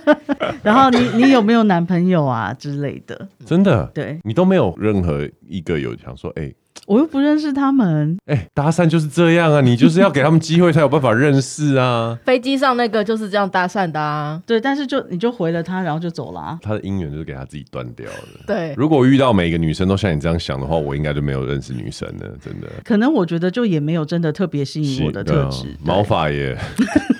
[0.62, 3.28] 然后你你有没有男朋友啊之类的？
[3.44, 3.84] 真的？
[3.94, 6.56] 对，你都没有任何一个有想说，哎、欸。
[6.86, 12.18] 我又不认识他们，哎、欸，搭讪就是这样啊，你就是要给他们机会才有办法认识啊。
[12.24, 16.58] 飞机上那个就是这样搭讪的啊，对，但是就你就回了他，然后就走了啊。
[16.62, 18.44] 他的姻缘就是给他自己断掉了。
[18.46, 22.68] 对，如果遇到每个女生都像你这样想的话，我应该就没有认识女生了，真的。
[22.84, 26.56] 可能我觉得就也没有真的特别吸引我的特质，毛发也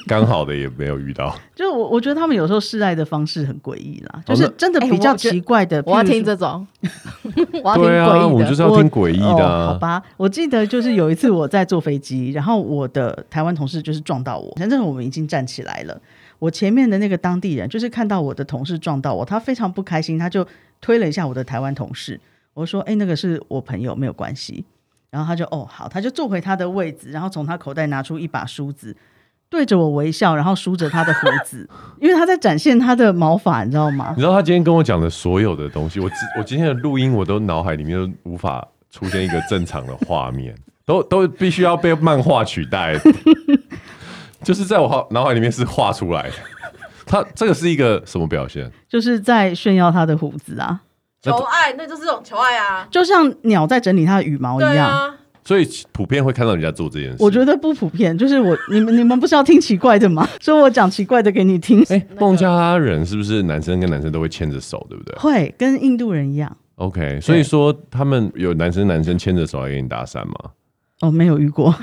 [0.07, 1.35] 刚好的也没有遇到。
[1.55, 5.79] 就我我觉得他们有时候示爱的方式很诡异啦，就是真的比较奇怪的。
[5.79, 6.67] 欸、我，我要听这种，
[7.63, 9.73] 我要听对啊，我就是要听诡异的、啊哦。
[9.73, 16.01] 好吧，我记得就是有一次我在坐飞机，然后我的台湾同事就是撞到我，反正我们已经站起来了。
[16.39, 20.47] 我前面的那个当地人就是看到我的同事撞到我，他非常不开心，他就
[20.81, 22.21] 推了一下我的台湾同事。
[22.53, 24.65] 我说：“哎、欸，那个是我朋友，没有关系。”
[25.11, 28.95] 然后他就哦好，他就坐回他的位置，然后从他口袋拿出一把梳子，
[29.55, 31.65] 对着我微笑，然后梳着他的胡子，
[32.01, 34.13] 因为他在展现他的毛发，你知道吗？
[34.17, 40.53] 你知道他今天跟我讲的所有的东西，我我今天的录音我都脑海里面都无法出现一个正常的画面，
[40.85, 42.99] 都都必须要被漫画取代，
[44.43, 46.35] 就是在我脑海里面是画出来的。
[47.07, 48.69] 他这个是一个什么表现？
[48.89, 50.81] 就是在炫耀他的胡子啊。
[51.23, 55.15] 求爱，那就是这种求爱啊，就像鸟在整理它的羽毛一样。
[55.45, 57.17] 啊、所以普遍会看到人家做这件事。
[57.21, 60.27] 我觉得不普遍，就是我你们你们不是要听奇怪的吗？
[60.41, 61.81] 所以我讲奇怪的给你听。
[61.83, 65.15] 哎、欸，孟加拉人是不是男生跟男生都会牵着手，对不对？
[65.19, 66.57] 会跟印度人一样。
[66.77, 70.35] OK，所以说他们有男生男生牵着手来给你搭讪吗？
[71.03, 71.75] 哦，没有遇过。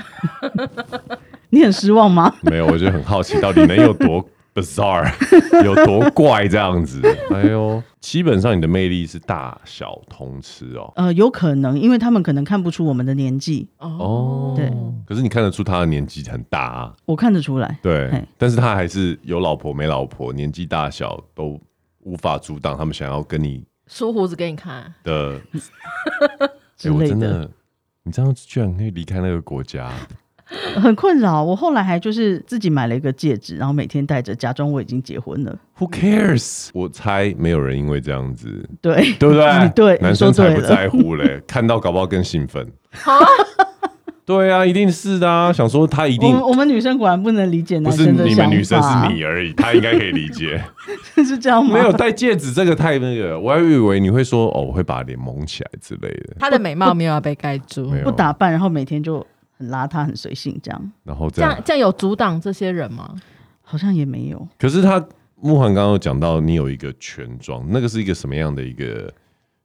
[1.50, 2.34] 你很失望吗？
[2.42, 4.26] 没有，我就很好奇，到底能有多。
[4.54, 5.10] Bizarre
[5.64, 7.00] 有多怪这样子？
[7.30, 10.92] 哎呦，基本上你的魅力是大小通吃哦。
[10.96, 14.54] 呃，有可能，因为他们可能看不出我们的年纪哦。
[14.56, 14.72] 对，
[15.06, 16.94] 可是你看得出他的年纪很大啊。
[17.04, 17.78] 我看得出来。
[17.82, 21.60] 对，但是他还是有老婆没老婆，年纪大小都
[22.00, 25.40] 无法阻挡他们想要跟你梳胡子给你看 的。
[26.84, 27.48] 哎，我真的，
[28.02, 29.90] 你这样子居然可以离开那个国家。
[30.80, 35.58] 很困扰，我后来还就是自己买了一个戒指，然后每天戴着，假装我已经结婚了。
[35.78, 36.68] Who cares？
[36.72, 39.68] 我猜没有人因为这样子，对对不对？
[39.74, 42.66] 对，男生才不在乎嘞，看到搞不好更兴奋。
[44.24, 45.52] 对啊，一定是的啊！
[45.52, 48.22] 想说他一定，我们女生果然不能理解男生的想法。
[48.22, 50.62] 不是你们女生是你而已，他应该可以理解。
[51.24, 51.74] 是这样吗？
[51.74, 56.36] 没有戴戒指这个太那个，我还以为你会说哦，我会把脸蒙起来之类的。
[56.38, 59.26] 他的美貌没有要被盖住，不打扮，然后每天就。
[59.68, 63.14] 邋遢很随性，这样，然后这样这样，这样有阻挡这些人吗？
[63.60, 64.48] 好像也没有。
[64.58, 65.04] 可是他
[65.36, 69.12] 慕寒刚刚有讲到，你有一个全妆，那个是一个什么样的一个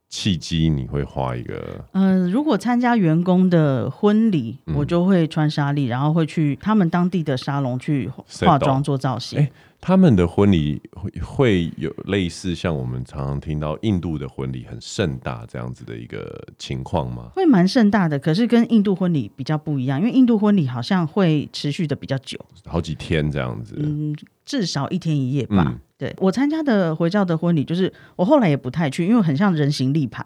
[0.10, 0.70] 契机？
[0.70, 1.86] 你会画一个？
[1.92, 8.10] 嗯、呃，如果参加员工的婚礼，嗯、我就会穿纱丽，然后会去他们当地的沙龙去
[8.46, 9.48] 化妆做造型。
[9.80, 17.30] 他们的婚礼会会有类似像我们常常听到印度的婚礼很盛大这样子的一个情况吗？
[17.36, 23.76] 会蛮盛大的，可是跟印度婚礼比较不一样，因为印度婚礼好像会持续的比较久，好几天这样子。
[23.78, 25.66] 嗯，至少一天一夜吧。
[25.68, 30.26] 嗯、对，我参加的回教的婚礼，就是我后来也不太去，因为很像人形立牌，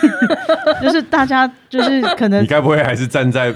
[0.82, 3.52] 就是大家就是可能你该不会还是站在。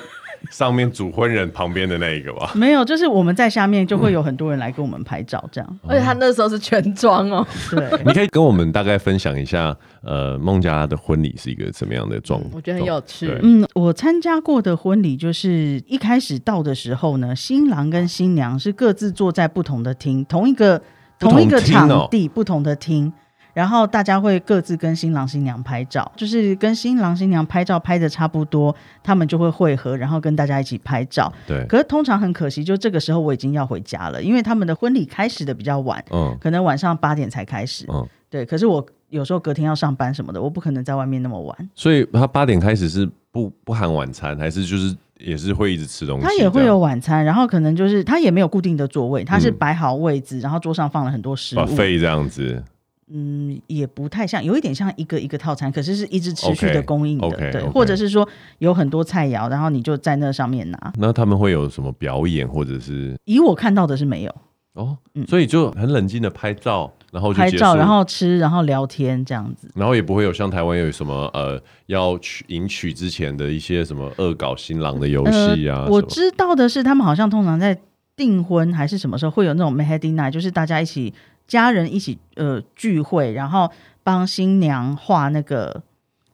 [0.51, 5.79] 上面主婚人旁边的那一个吧，没有，就是我们在下面就会有很多人来跟我们拍照，这样。
[5.87, 7.47] 而且他那时候是全妆哦。
[7.71, 12.53] 对， 你可以跟我们大概分享一下，呃，孟加拉的婚礼是一个什么样的状况？
[12.55, 13.31] 我觉得很有趣。
[13.43, 20.81] 嗯，我参加过的婚礼就是一开始到的时候呢，新郎跟新娘是各自坐在不同的厅，同一个
[21.19, 23.13] 同一个场地，不同的厅。
[23.53, 31.33] 然后大家会各自跟新郎新娘拍照，就是跟新郎新娘拍照拍的差不多，他们就会会合，然后跟大家一起拍照。
[31.47, 31.65] 对。
[31.67, 38.45] 可是通常很可惜，就这个时候我已经要回家了，因为他们的婚礼开始的比较晚，嗯，可能晚上八点才开始，嗯，对。
[38.47, 41.71] 可是我有时候隔天要上班什么的，我不可能在外面那么晚。
[41.75, 46.25] 所以他八点开始是不不含晚餐，还是就是也是会一直吃东西？
[46.25, 52.63] 他也会有晚餐，然后可能就是他也没有固定的座位，他是摆好位置，嗯、然后桌上放了很多食物这样子。
[53.13, 57.73] 嗯，也不太像，有一点像一个一个套餐，可是是一直持续的供应的，okay, okay, 对，okay.
[57.73, 60.93] 或者是说有很多菜肴，然后你就在那上面拿。
[60.97, 63.17] 那他们会有什么表演，或者是？
[63.25, 64.35] 以我看到的是没有
[64.75, 75.85] 哦，嗯，所以就很冷静的拍照，然后拍照，然后吃，然后聊天这样子，然后也不会有像台湾有什么呃要娶迎娶之前的一些什么恶搞新郎的游戏啊。
[75.85, 77.77] 呃、我知道的是，他们好像通常在
[78.15, 81.13] 订婚还是什么时候会有那种 Mehdi Night，就是大家一起。
[81.51, 83.69] 家人一起呃聚会，然后
[84.05, 85.83] 帮新娘画那个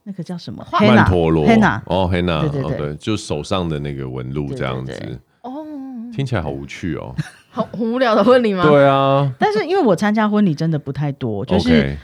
[0.02, 0.62] 那个叫什么？
[0.70, 1.46] 曼陀罗。
[1.46, 5.18] 黑娜哦，黑娜，对对对，就手上的那个纹路这样子。
[5.40, 5.64] 哦，
[6.14, 7.14] 听起来好无趣哦，
[7.50, 8.62] 好无聊的婚礼吗？
[8.68, 11.96] 对啊，但是因为我参加婚礼真的不太多，就是。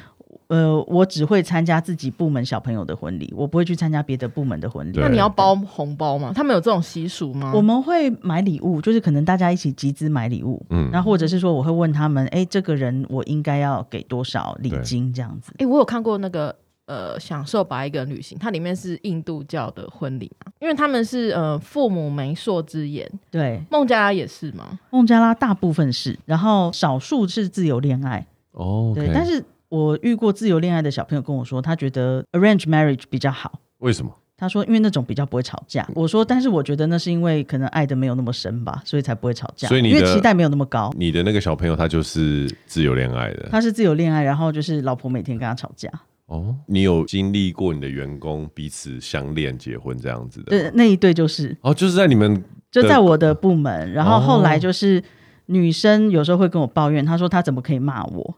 [0.53, 4.99] 呃，我只会参加自己部门小朋友的婚礼，我不会去参加别的部门的婚礼。
[5.01, 6.31] 那你要包红包吗？
[6.35, 7.53] 他们有这种习俗吗？
[7.55, 15.55] 我们会买礼物，就是可能大家一起集资买礼物，嗯，然后或者是说我会问他们，哎，这个人我应该要给多少礼金这样子？
[15.57, 24.79] 哎，我有看过那个呃，享受吧一个旅行，它里面是印度教的婚礼嘛，因为他们是呃父母媒妁之言，对，孟加拉也是嘛？
[24.91, 29.43] 孟加拉大部分是，然后少数是自由恋爱哦，对，但是。
[29.73, 33.59] 我遇过自由恋爱的小朋友跟我说，他觉得 arrange marriage 比较好。
[33.79, 34.15] 为什么？
[34.37, 35.89] 他说，因为那种比较不会吵架。
[35.95, 39.67] 我说，但是我觉得那是因为可能爱的没有那么深吧，所以才不会吵架。
[39.69, 40.93] 所以你因为期待没有那么高。
[40.95, 45.91] 你的那个小朋友他就是自由恋爱的，他是自由恋爱，然后就是老婆每天跟他吵架。
[46.27, 50.51] 哦，你有经历过你的员工彼此相恋、结婚这样子的？
[50.51, 55.03] 对，那一对就是哦，就是在你们就在我的部门，然后后来就是
[55.47, 58.35] 女生有时候会跟我抱怨，她说她怎么可以骂我？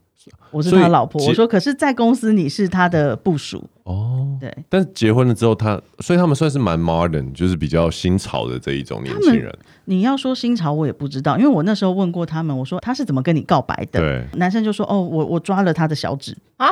[0.51, 4.37] 我是他老婆，我说可是，在公司你是他的部属哦。
[4.41, 9.57] 对，但结婚了之后他，他所以他们算是蛮 modern，就是比较新潮的这一种年轻人。
[9.85, 14.01] 你要说新潮，我也不知道，因为我那时候问过他们，我说他是怎么跟你告白的？
[14.01, 16.69] 对，男生就说哦，我我抓了他的小指啊。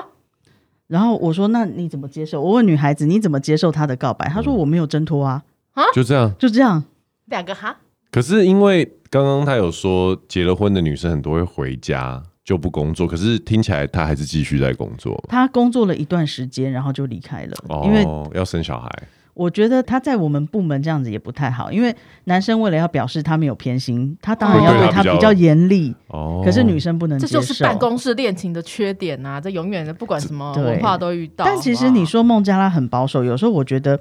[0.89, 2.43] 然后我说那你怎么接受？
[2.43, 4.29] 我问女孩子你怎么接受他的告白？
[4.29, 5.43] 他说我没有挣脱啊。
[5.73, 6.85] 啊，就这样，就这样，
[7.27, 7.79] 两个哈。
[8.11, 12.23] 可是因为刚刚他有说结了婚的女生很多会回家。
[12.45, 15.23] 就不工作，可是听起来他还是继续在工作。
[15.29, 18.91] 他工作了一段时间，然后就离开了，哦，因为要生小孩。
[19.35, 25.95] 我觉得他在我们部门这样子也不太好，因为男生为了要表示他没有偏心，他当然要对他比较严厉。
[26.09, 27.41] 哦，可是女生不能接受。
[27.41, 31.47] 这就是办公室恋情的缺点呐、啊，这永远的不管什么文化都遇到。
[31.47, 33.99] 但其实你说孟加拉很保守，有时候我觉得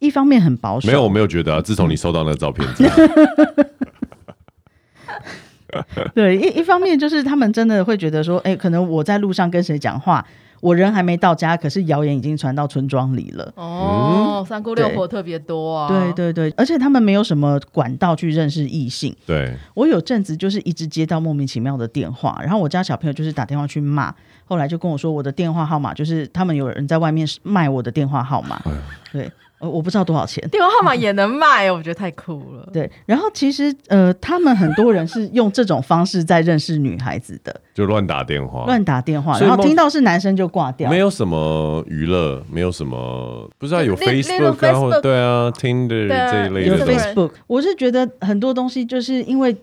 [0.00, 0.86] 一方面很保守。
[0.86, 1.62] 没有，我没有觉得啊。
[1.62, 3.02] 自从你收到那个照片之后。
[6.14, 10.24] 对，一一方面就是他们真的会觉得说，哎、欸，可能我在路上跟谁讲话，
[10.60, 13.52] 我人还没到家，可是谣言已经传到村庄里了。
[13.56, 15.88] 哦，三姑六婆特别多啊。
[15.88, 19.14] 对对对，而且他们没有什么管道去认识异性。
[19.26, 24.14] 对，我有阵子就是一直接到莫名其妙的电话，然后我家小朋友就是打电话去骂，
[24.44, 28.60] 后来就跟我说我的电话号码就是他们有人在外面卖我的电话号码。
[29.12, 29.30] 对。
[29.60, 32.68] 呃，我不知道多少钱，电话号码也能卖，我觉得太酷了。
[32.72, 46.78] 对，然后其实呃，他们很多人是用这种方式在认识女孩子的，就乱打电话，乱打电话，然后听到是男生就挂掉，没有什么娱乐，没有什么不知道有 Facebook 啊，或对啊，Tinder 这一类的。
[46.78, 49.56] 有 Facebook，我是觉得很多东西就是因为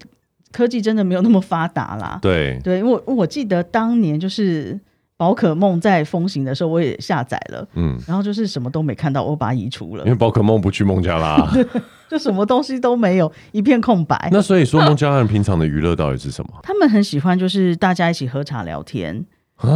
[0.52, 2.20] 科技真的没有那么发达啦。
[2.22, 4.80] 对对，我我记得当年就是。
[5.17, 10.04] 宝可梦在风行的时候，我也下载了，嗯，然后就是什么都没看到，我把它移除了。
[10.04, 11.47] 因为宝可梦不去孟加拉，
[12.10, 14.30] 就什么东西都没有，一片空白。
[14.32, 16.60] 那所以说，孟加拉人平常的娱乐到底是什么？
[16.63, 19.25] 他们很喜欢就是大家一起喝茶聊天，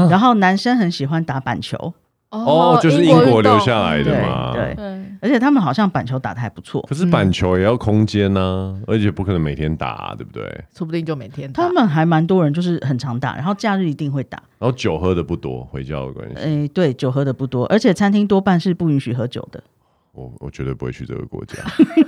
[0.09, 1.93] 然后男生很喜欢打板球。
[2.31, 4.75] 哦，就是英国留下来的嘛，对，
[5.19, 6.79] 而且他们好像板球打的还不错。
[6.87, 10.43] 可是板球也要空间呢，而且不可能每天打，对不对？
[10.75, 11.63] 说不定就每天打。
[11.63, 14.37] 他们还蛮多人，就是很常打，然后假日一定会打。
[14.59, 16.35] 然后酒喝的不多，回家的关系。
[16.35, 19.63] 哎，对，酒喝的不多，而且餐厅多半是不允许喝酒的。
[20.11, 21.55] 我我绝对不会去这个国家。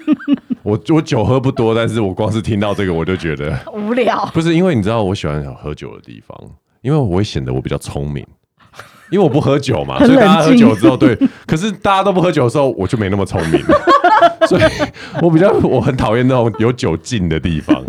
[0.62, 4.24] 我我酒喝不多，但是我光是听到这个我就觉得 无聊。
[4.34, 6.38] 不是因为你知道我喜欢喝酒的地方，
[6.82, 8.24] 因为我会显得我比较聪明。
[9.12, 13.62] 因为我不喝酒嘛，所以大家喝酒之后，对， 可是大家都不喝酒的时候，我就没那么聪明，
[14.48, 14.62] 所以
[15.22, 17.84] 我比较我很讨厌那种有酒劲的地方，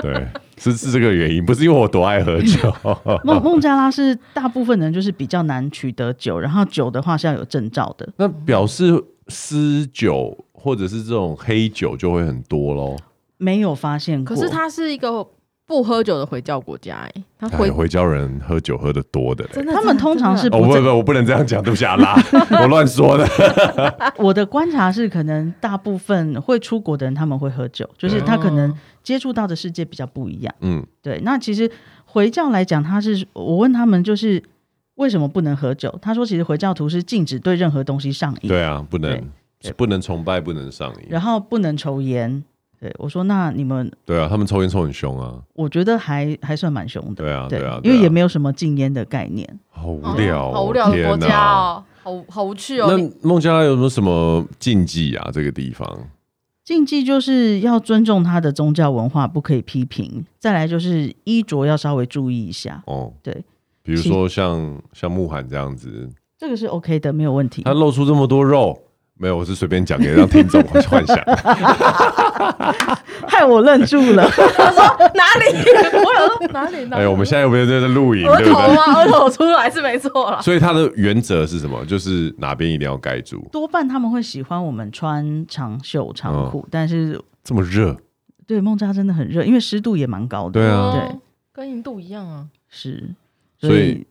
[0.00, 2.74] 对，是是这个原因，不是因为我多爱喝酒。
[3.22, 8.92] 孟孟加拉是大部分人就是比较难取得酒，然后酒的话是要有证照的，那表示
[9.28, 12.96] 私酒或者是这种黑酒就会很多喽。
[13.36, 15.26] 没有发现过，可是它是一个。
[15.72, 22.14] 不喝酒的回教国家，哎，他回回教人喝酒喝的多的，的他们通常是哦不不不，我不能这样讲，对不起啊啦，
[22.60, 23.26] 我乱说的。
[24.18, 28.70] 我的观察是，可能大部分会出国的人他们会喝酒，就是他可能
[29.02, 30.54] 接触到的世界比较不一样。
[30.60, 31.18] 嗯，对。
[31.22, 31.70] 那其实
[32.04, 34.42] 回教来讲，他是我问他们就是
[34.96, 35.98] 为什么不能喝酒？
[36.02, 38.48] 他说，其实回教徒是禁止对任何东西上瘾。
[38.50, 39.18] 对啊，不能
[39.78, 42.44] 不能崇拜，不能上瘾，然后不能抽烟。
[42.82, 47.22] 对，我说那你们对啊，他们抽烟抽很凶啊，我觉得还还算蛮凶的。
[47.22, 49.48] 对啊，对啊，因为也没有什么禁烟的概念。
[49.70, 52.88] 好无聊，好无聊的国家哦，好好无趣哦。
[52.90, 55.30] 那孟加拉有没有什么禁忌啊？
[55.32, 55.88] 这个地方
[56.64, 60.26] 禁忌就是要尊重他的宗教文化，不可以批评。
[60.40, 63.12] 再来就是衣着要稍微注意一下哦。
[63.22, 63.44] 对，
[63.84, 67.62] 比如说像像慕罕这样子，这个是 OK 的，没有问题。
[67.62, 68.76] 他露出这么多肉。
[69.22, 71.16] 没有，我是随便讲给让听众幻想，
[73.28, 74.24] 害我愣住了。
[74.26, 74.82] 我说
[75.14, 75.44] 哪里？
[75.92, 76.90] 我有说哪里？
[76.90, 78.26] 哎，我们现在有没有在这录影？
[78.26, 78.82] 额头吗？
[78.96, 80.42] 额头出来是没错了。
[80.42, 81.84] 所以它的原则是什么？
[81.86, 83.46] 就是哪边一定要盖住。
[83.52, 87.96] 多半他们会喜欢我们穿长袖长裤，但是这么热？
[88.48, 90.54] 对，孟加真的很热，因为湿度也蛮高的。
[90.54, 91.16] 对啊，对，
[91.52, 92.46] 跟印度一样啊。
[92.68, 93.10] 是，
[93.60, 94.04] 所以。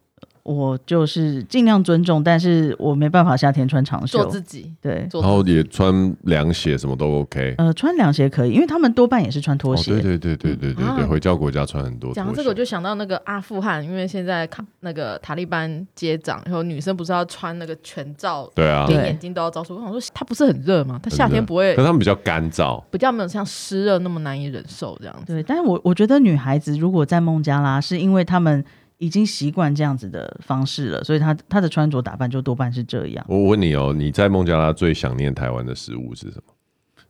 [0.44, 4.22] 我就是尽量尊重，但是我没办法夏天穿长袖。
[4.22, 7.56] 做自己，对，然后也穿凉鞋，什么都 OK。
[7.58, 9.92] 呃，穿凉鞋可以，因为他们多半也是穿拖鞋。
[9.92, 12.14] 对对对对对对对，回教国家穿很多。
[12.14, 19.76] 讲到这个我就想到那个阿富汗，因为现在卡那个塔利班接掌，然后女生不是要穿那个全罩，对啊，连眼睛都要罩住。
[19.76, 21.00] 我想说，它不是很热吗？
[21.04, 21.76] 它夏天不会？
[21.76, 25.34] 可是他们比较干燥，比较没有像湿热那么难以忍受这样子。
[25.34, 28.64] 对，但是我我觉得女孩子如果在孟加拉，是因为他们。
[29.02, 33.26] 已经习惯这样子的方式了，所以他他的穿着打扮就多半是这样。
[33.28, 36.54] 我问你哦，你在孟加拉最想念台湾的食物是什么？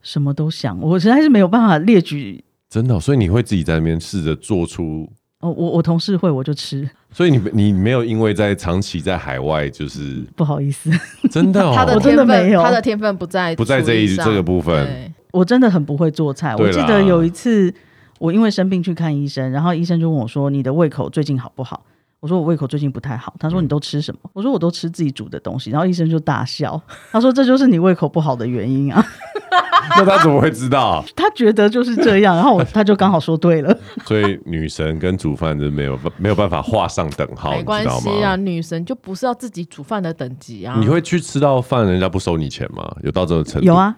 [0.01, 2.41] 什么都想，我实在是没有办法列举。
[2.69, 5.11] 真的、哦，所以你会自己在那边试着做出？
[5.41, 6.89] 哦，我我同事会，我就吃。
[7.11, 10.89] 所以你你没有因为在长期在海外就是 不好意思，
[11.29, 15.13] 真的、哦， 他的天分，他的天分不在不在这一这个部分。
[15.31, 16.55] 我真的很不会做菜。
[16.55, 17.73] 我记得有一次。
[18.21, 21.83] 我因为生病去看医生，然后医生就问我说：“你的胃口最近好不好？”
[22.21, 26.79] 我说：“我胃口最近不太好。”他说：“你都吃什么？”我说：“我都吃自己煮的东西。”然后医生就大笑，
[27.11, 29.03] 他说：“这就是你胃口不好的原因啊！”
[29.97, 31.03] 那他怎么会知道？
[31.17, 33.75] 他觉得就是这样，然后我他就刚好说对了。
[34.05, 40.75] 所以女神跟煮饭就没有没有办法画上等号，没关系啊，女神就不是要自己煮饭的等级啊。
[40.79, 42.87] 你会去吃到饭，人家不收你钱吗？
[43.01, 43.65] 有到这个程度？
[43.65, 43.95] 有啊。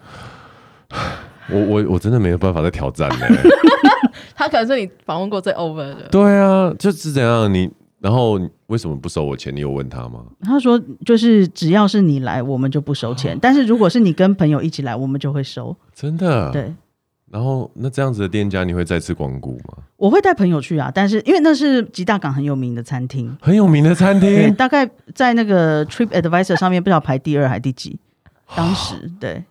[1.52, 3.16] 我我我真的没有办法再挑战呢。
[4.36, 6.08] 他可能是你访问过最 over 的。
[6.10, 7.70] 对啊，就是怎样你，
[8.00, 9.54] 然后为什么不收我钱？
[9.54, 10.24] 你有问他吗？
[10.42, 13.38] 他说就是只要是你来，我们就不收钱。
[13.40, 15.76] 但是如果是你跟朋友一起来，我们就会收。
[15.94, 16.50] 真的？
[16.52, 16.74] 对。
[17.30, 19.78] 然后那这样子的店家，你会再次光顾吗？
[19.96, 27.98] 我会带朋友去啊，但是因为那是吉大港很有名的餐厅，很有名的餐厅，大概在那个 Trip Advisor 上面不知道排第二还第几。
[28.54, 29.42] 当时 对。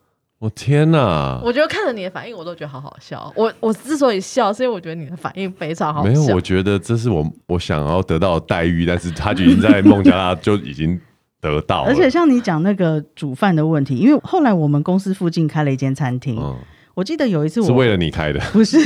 [0.43, 1.39] 我天哪！
[1.41, 3.31] 我觉得看着你的反应，我都觉得好好笑。
[3.33, 6.09] 我我之所以笑，是因为我觉得你的反应非常好笑。
[6.09, 10.99] 没有，我觉得这是我我想要得到的待遇，但是他就已经在 孟加拉就已经
[11.39, 11.87] 得到了。
[11.87, 16.57] 而且像你讲那个煮饭的问题，因为后来我们公司附近开了一间餐厅，嗯，
[16.93, 18.77] 我记得有一次我是为了你开的，不是？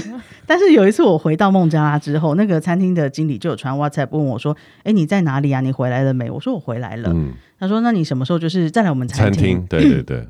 [0.46, 4.56] 但是有一次我回到孟加拉之后，那个餐厅的经理就有传 WhatsApp 问我说
[4.86, 5.60] ：“哎，你在哪里啊？
[5.62, 10.28] 你回来了没？”我说：“我回来了。”嗯，他说：“那你什么时候就是再来我们餐厅？”餐厅，对对对。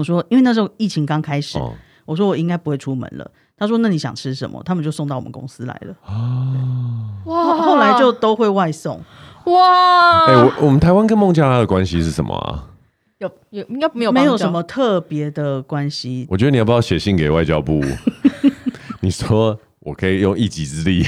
[0.00, 1.74] 我说，因为那时候疫情刚开始，哦、
[2.06, 3.30] 我说我应该不会出门了。
[3.56, 4.62] 他说，那你想吃什么？
[4.64, 5.94] 他们就送到我们公司来了。
[7.26, 7.58] 哇！
[7.58, 8.98] 后来就都会外送。
[9.44, 10.24] 哇！
[10.26, 12.66] 哎、欸，我我们台湾跟孟加拉的关系是什么啊？
[13.18, 16.26] 有有应该没有没有什么特别的关系。
[16.30, 17.82] 我觉得你要不要写信给外交部？
[19.00, 21.06] 你说我可以用一己之力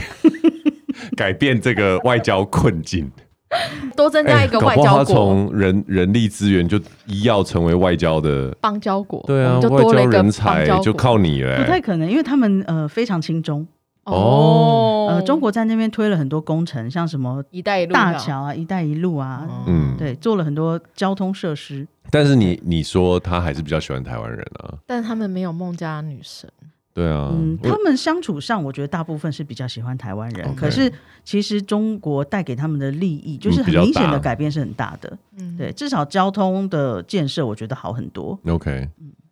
[1.16, 3.10] 改变这个外交困境。
[3.96, 9.22] 多增加一个外交国，从人人力资源就医药成为外交的邦交国。
[9.26, 11.58] 对啊，外交人才就靠你了。
[11.58, 13.66] 不太可能，因为他们呃非常亲中
[14.04, 15.08] 哦。
[15.10, 21.86] 呃，中国在那边推了很多工程，像什么一带一路大桥啊、一带一路啊，嗯，对，做了很多交通设施。
[22.10, 24.74] 但是你你说他还是比较喜欢台湾人啊？
[24.86, 26.48] 但他们没有孟加拉女神。
[26.94, 30.54] 对啊，嗯，他们相处上，我觉得大部分是比较喜欢台湾人。
[30.54, 30.92] 可是，
[31.24, 35.16] 其实中国带给他们的利益，就是很明显的改变是很大的。
[35.38, 38.38] 嗯，对，至少交通的建设，我觉得好很多。
[38.46, 38.86] OK，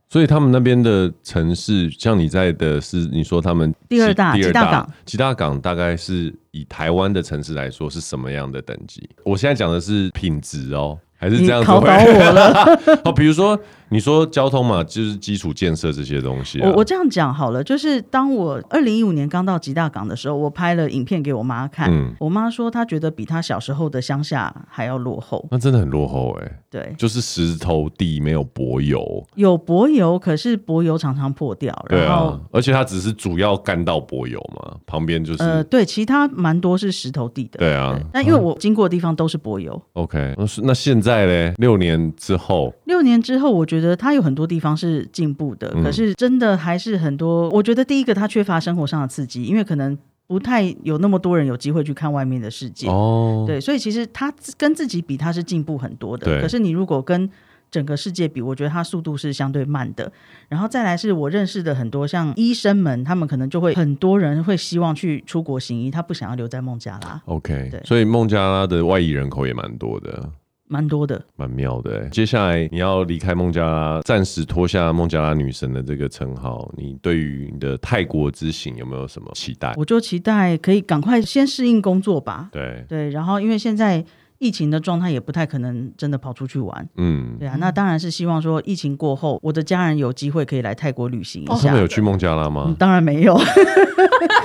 [0.09, 9.07] 所以他们那边的城市，像你在的是，你说他们第二大，第二大，吉大港，吉大港大概是以台湾的城市来说是什么样的等级？
[9.23, 11.67] 我现在讲的是品质哦，还是这样子？
[11.67, 12.81] 考倒我了。
[13.05, 13.61] 哦，比如说。
[13.91, 16.69] 你说交通嘛，就是基础建设这些东西、啊。
[16.69, 21.91] 我我这样讲好了，就是当我二零一五年刚到吉大港的时候，我拍了影片给我妈看。
[21.91, 25.47] 嗯，我妈说她觉得比她小时候的乡下还要落后。
[25.51, 26.57] 那真的很落后哎、欸。
[26.71, 29.27] 对，就是石头地，没有柏油。
[29.35, 31.75] 有柏油，可是柏油常常破掉。
[31.89, 35.43] 对啊，而且它只是主要干道柏油嘛，旁边就是。
[35.43, 37.59] 呃，对，其他蛮多是石头地的。
[37.59, 39.73] 对啊，但因为我经过的地方都是柏油。
[39.95, 41.53] 嗯、OK，那那现在嘞？
[41.59, 42.73] 六年之后。
[42.85, 47.49] 六年之后，我觉得它有很多地方是进步的，可是真的还是很多。
[47.51, 52.89] 我觉得第一个，他缺乏生活上的刺激，因为可能不太有那么多人有机会去看外面的世界。
[52.89, 56.27] 哦，对，所以其实他跟自己比，他是进步很多的。
[56.27, 57.29] 对可是你如果跟
[57.71, 60.11] 整个世界比，我觉得他速度是相对慢的。
[60.49, 67.23] 然后再来是我认识的很多像医生们，他们可能就会很多人会希望去出国行医，他不想要留在孟加拉。
[67.27, 70.29] OK，对，所以孟加拉的外移人口也蛮多的。
[70.71, 72.09] 蛮多的，蛮妙的。
[72.11, 79.75] 接下来你要离开孟加拉，暂时脱下孟加拉女神的这个称号，你对于你的泰国之行有没有什么期待？
[79.77, 82.49] 我就期待可以赶快先适应工作吧。
[82.53, 84.05] 对对，然后因为现在
[84.39, 86.89] 疫情的状态也不太可能真的跑出去玩。
[86.97, 91.53] 嗯，对啊，那当然是希望说疫情过后，我的家人有机会可以来泰国旅行一下。
[91.53, 92.67] 哦、他们有去孟加拉吗？
[92.69, 93.37] 嗯、当然没有。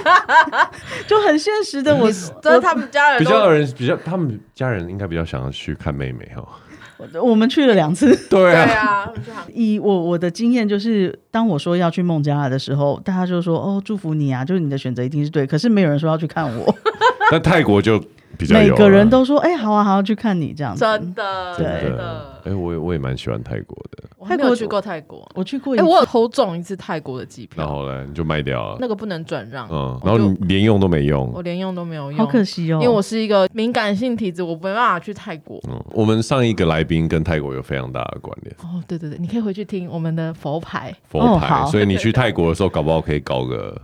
[1.08, 2.10] 就很现实的，我
[2.42, 6.44] 这他们家人比较有人比较，他们家人应该比较想要去看妹妹哈。
[7.22, 9.12] 我们去了两次， 对啊。
[9.54, 16.74] 以我我的经验，就是当我说要去孟加拉的时候，大家就说：“哦，祝福你啊，就是你的选择一定是对。”可是没有人说要去看我。
[17.30, 18.02] 但泰国就
[18.38, 22.35] 比较每个人都说：“哎，好啊，好啊，去看你这样子。”真的，对的。
[22.46, 24.04] 哎、欸，我也我也蛮喜欢泰国的。
[24.18, 25.76] 我还没有去过泰国，我去过。
[25.76, 28.78] 哎、欸，我有偷中一次泰国的机票，然后呢，你就卖掉了。
[28.80, 29.68] 那个不能转让。
[29.70, 31.32] 嗯，然后你连用都没用。
[31.34, 32.80] 我连用都没有用，好可惜哦。
[32.82, 35.60] 因为我是一个敏感性体质，我没办法去泰国。
[35.68, 38.56] 嗯，我们上一个来宾跟泰国有非常大的关联。
[38.62, 40.96] 哦，对对对，你可以回去听我们的佛牌。
[41.10, 43.76] 佛牌，哦、所以你去泰国的时候，搞不好可以搞个。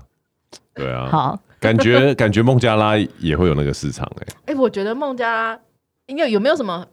[0.73, 4.33] 对啊，好，感觉感觉孟加拉也会有那个市场哎、欸。
[4.45, 5.59] 哎、欸，我觉得孟加拉
[6.07, 6.85] 应该有没有什么？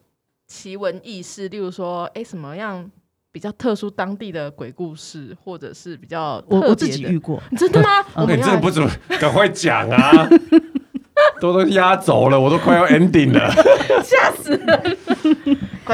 [0.48, 2.90] 奇闻异事，例如说，哎、欸，什么样
[3.30, 8.04] 比较特殊当地的鬼故事，或者是比较特我我自己遇过，真的吗？
[8.16, 8.90] 我真的不怎么
[9.20, 10.28] 赶快讲啊！
[11.40, 13.50] 都都压轴了，我都快要 ending 了，
[14.02, 14.82] 吓死了！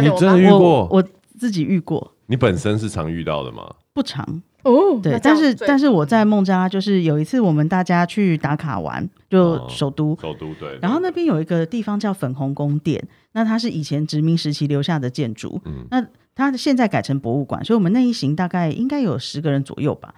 [0.01, 0.89] 你真的遇过我？
[0.93, 1.05] 我
[1.39, 2.15] 自己遇过。
[2.27, 3.75] 你本身是常遇到的吗？
[3.93, 4.43] 不常。
[4.65, 13.03] 哦，对，但是但是我在孟加拉，就是有一次我们大家去打卡玩，就首都，哦、首都对，然后那边有一个地方叫粉红宫殿，
[13.33, 16.05] 那它是以前殖民时期留下的建筑，嗯，那
[16.35, 20.15] 它现在改成博物馆，所以我们那一行大概应该有十个人左右吧。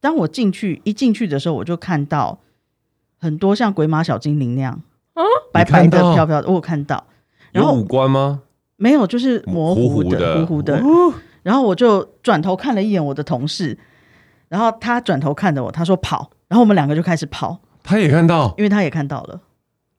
[0.00, 2.38] 当我进去一进去的时候，我就看到
[3.18, 4.82] 很多像鬼马小精灵那样，
[5.14, 5.22] 啊，
[5.52, 7.04] 白白的飘飘的，我有看到。
[7.52, 8.42] 然后有五官吗？
[8.76, 10.82] 没有，就是模糊的，糊糊的。
[11.44, 13.78] 然后我就转头看了一眼我的同事，
[14.48, 17.60] 然后他转头看着我，他说跑，然后我们两个就开始跑。
[17.84, 19.40] 他也看到，因为他也看到了。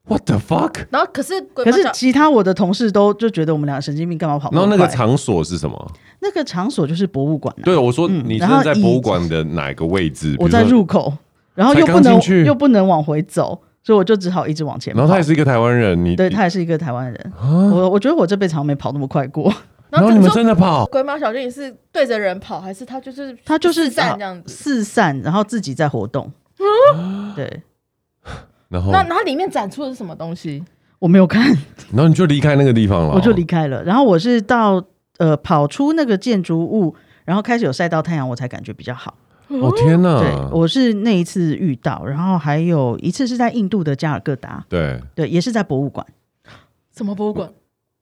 [0.08, 0.86] What the fuck？
[0.91, 4.52] 然后可是可是其他我的同事都就觉得我们两个神经病，干嘛跑？
[4.52, 5.91] 然后那个场所是什么？
[6.20, 7.64] 那个场所就是博物馆啊。
[7.64, 10.36] 对，我说你是在博物馆的哪个位置？
[10.38, 11.12] 我在入口，
[11.56, 15.00] 然后又不能又不能往回走，所以我就只好一直往前跑。
[15.00, 17.34] 然后他也是一个台湾人，你对他也是一个台湾人。
[17.41, 19.52] 我我觉得我这辈子好像没跑那么快过。
[19.96, 20.86] 然后你们真的跑？
[20.88, 24.54] 鬼马小精灵是对着人跑，还是他就是他就是四散这样子？
[24.54, 26.32] 四散，然后自己在活动。
[27.36, 27.62] 对。
[28.70, 30.64] 然后那那里面展出的是什么东西？
[31.00, 31.46] 我没有看。
[31.91, 33.14] 然后你就离开那个地方了。
[33.14, 33.84] 我就离开了。
[33.84, 34.84] 然后我是到
[35.18, 39.16] 呃跑出那个建筑物，然后开始有晒到太阳，我才感觉比较好。
[39.48, 40.20] 哦天哪！
[40.20, 44.66] 对，我是那一次遇到，然后还有一次是在印度的加尔各答。
[44.68, 46.06] 对对，也是在博物馆。
[46.96, 47.48] 什么博物馆？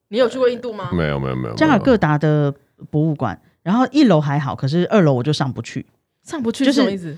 [0.09, 0.89] 你有去过印度吗？
[0.93, 1.55] 没有没有没有。
[1.55, 2.53] 加尔各答的
[2.89, 5.85] 博物馆，然后一楼还好，可是二楼我就上不去。
[6.23, 7.17] 上不去是什么意思？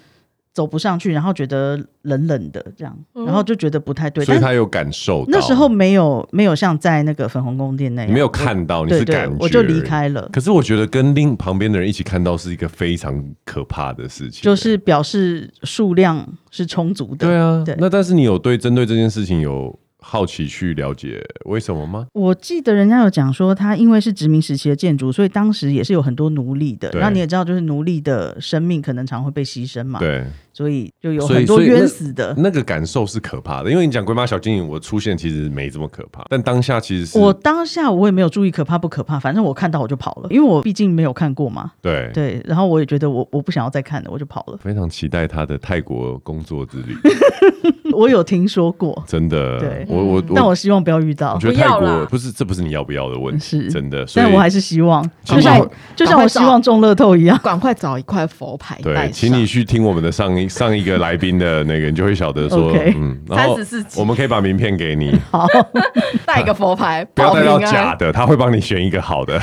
[0.54, 4.24] 走不上去，然后觉得冷冷的这样，然后就觉得不太对。
[4.24, 5.28] 所以他有感受到。
[5.28, 10.30] 那时候没有没有像在那个粉红宫殿那样，没有看到，你是感觉，我就离开了。
[10.32, 17.28] 可是我觉得跟另旁边的人一起看到是一个非常可怕的事情，就是表示数量是充足的。
[17.28, 17.76] 对啊，对。
[17.78, 19.78] 那但是你有对针对这件事情有
[20.08, 22.06] 好奇去了解为什么吗？
[22.14, 26.92] 我记得人家有讲说，它因为是殖民时期的建筑，所以当时也是有很多奴隶的。
[26.94, 30.00] 那你也知道，就是奴隶的生命可能常会被牺牲嘛。
[30.00, 30.24] 对。
[30.54, 33.70] 所以就有很多冤死的那，那个感受是可怕的。
[33.70, 41.74] 因为你讲鬼马小精灵，我出现其实没这么可怕，但当下其实是我当下我也没有注意可怕不可怕，反正我看到我就跑了，因为我毕竟没有看过嘛。
[41.82, 44.58] 对对，然后我也觉得我我不想要再看了，我就跑了。
[44.62, 46.96] 非常期待他的泰国工作之旅。
[47.96, 49.60] 我有听说过，真的。
[49.60, 51.34] 对，我我但我希望不要遇到。
[51.36, 54.06] 我觉得泰国不是，这不是你要不要的问题，是真的。
[54.16, 58.80] 但我还是希望，就像就像我希望中乐透一样，赶快找一块佛牌。
[58.82, 61.36] 对，请你去听我们的上一上一个来宾。
[61.36, 63.58] 的那个，你就会晓得说嗯，然后
[63.98, 65.46] 我们可以把名片给你，好，
[66.26, 69.42] 带一个佛牌，不要带到假的，他会帮你选一个好的。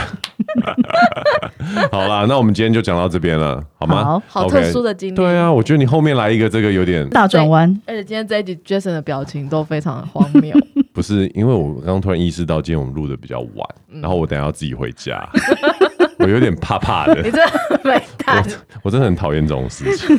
[1.91, 4.05] 好啦，那我们今天就讲到这边了，好吗？
[4.05, 5.15] 好，好特殊的经历。
[5.15, 10.55] 对啊，我觉得你后面来一个这个有点大转弯，而且今天这一集 Jason 的表情都非常的荒谬。
[10.93, 13.69] 不是，因为我刚刚突然意识到，今天我们录的比较晚，
[14.01, 15.27] 然后我等下要自己回家。
[16.19, 18.45] 我有点怕怕的，你真的没胆。
[18.83, 20.17] 我真的很讨厌这种事情，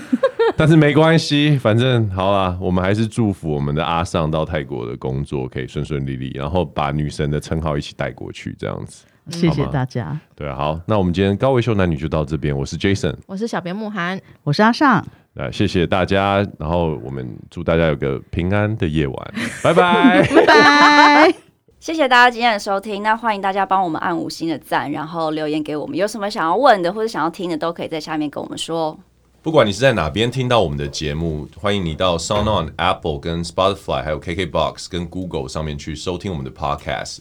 [0.57, 9.05] 但是没关系，反正好啦，我们还是祝福我们的阿尚到泰国的工作可以顺顺利利，然后把女神的称号一起带过去，这样子。
[9.29, 10.19] 谢谢大家。
[10.35, 15.05] 对啊，好，那我们今天高维秀男女就到这边，我是 Jason，我是小编慕寒，我是阿尚。
[15.33, 21.33] 来，谢谢大家，然后我们祝大家有个平安的夜晚， 拜拜，拜拜。
[21.79, 28.97] 谢谢大家今天的收听，那欢迎大家帮我们按五星的赞，然后留言给我们，有什么想要问的或者想要听的，都可以在下面跟我们说。
[29.41, 37.17] 不管你是在哪边听到我们的节目，欢迎你到 SoundOn、Apple、跟 Spotify，还有 KKBox 跟 Google 上面去收听我们的 Podcast。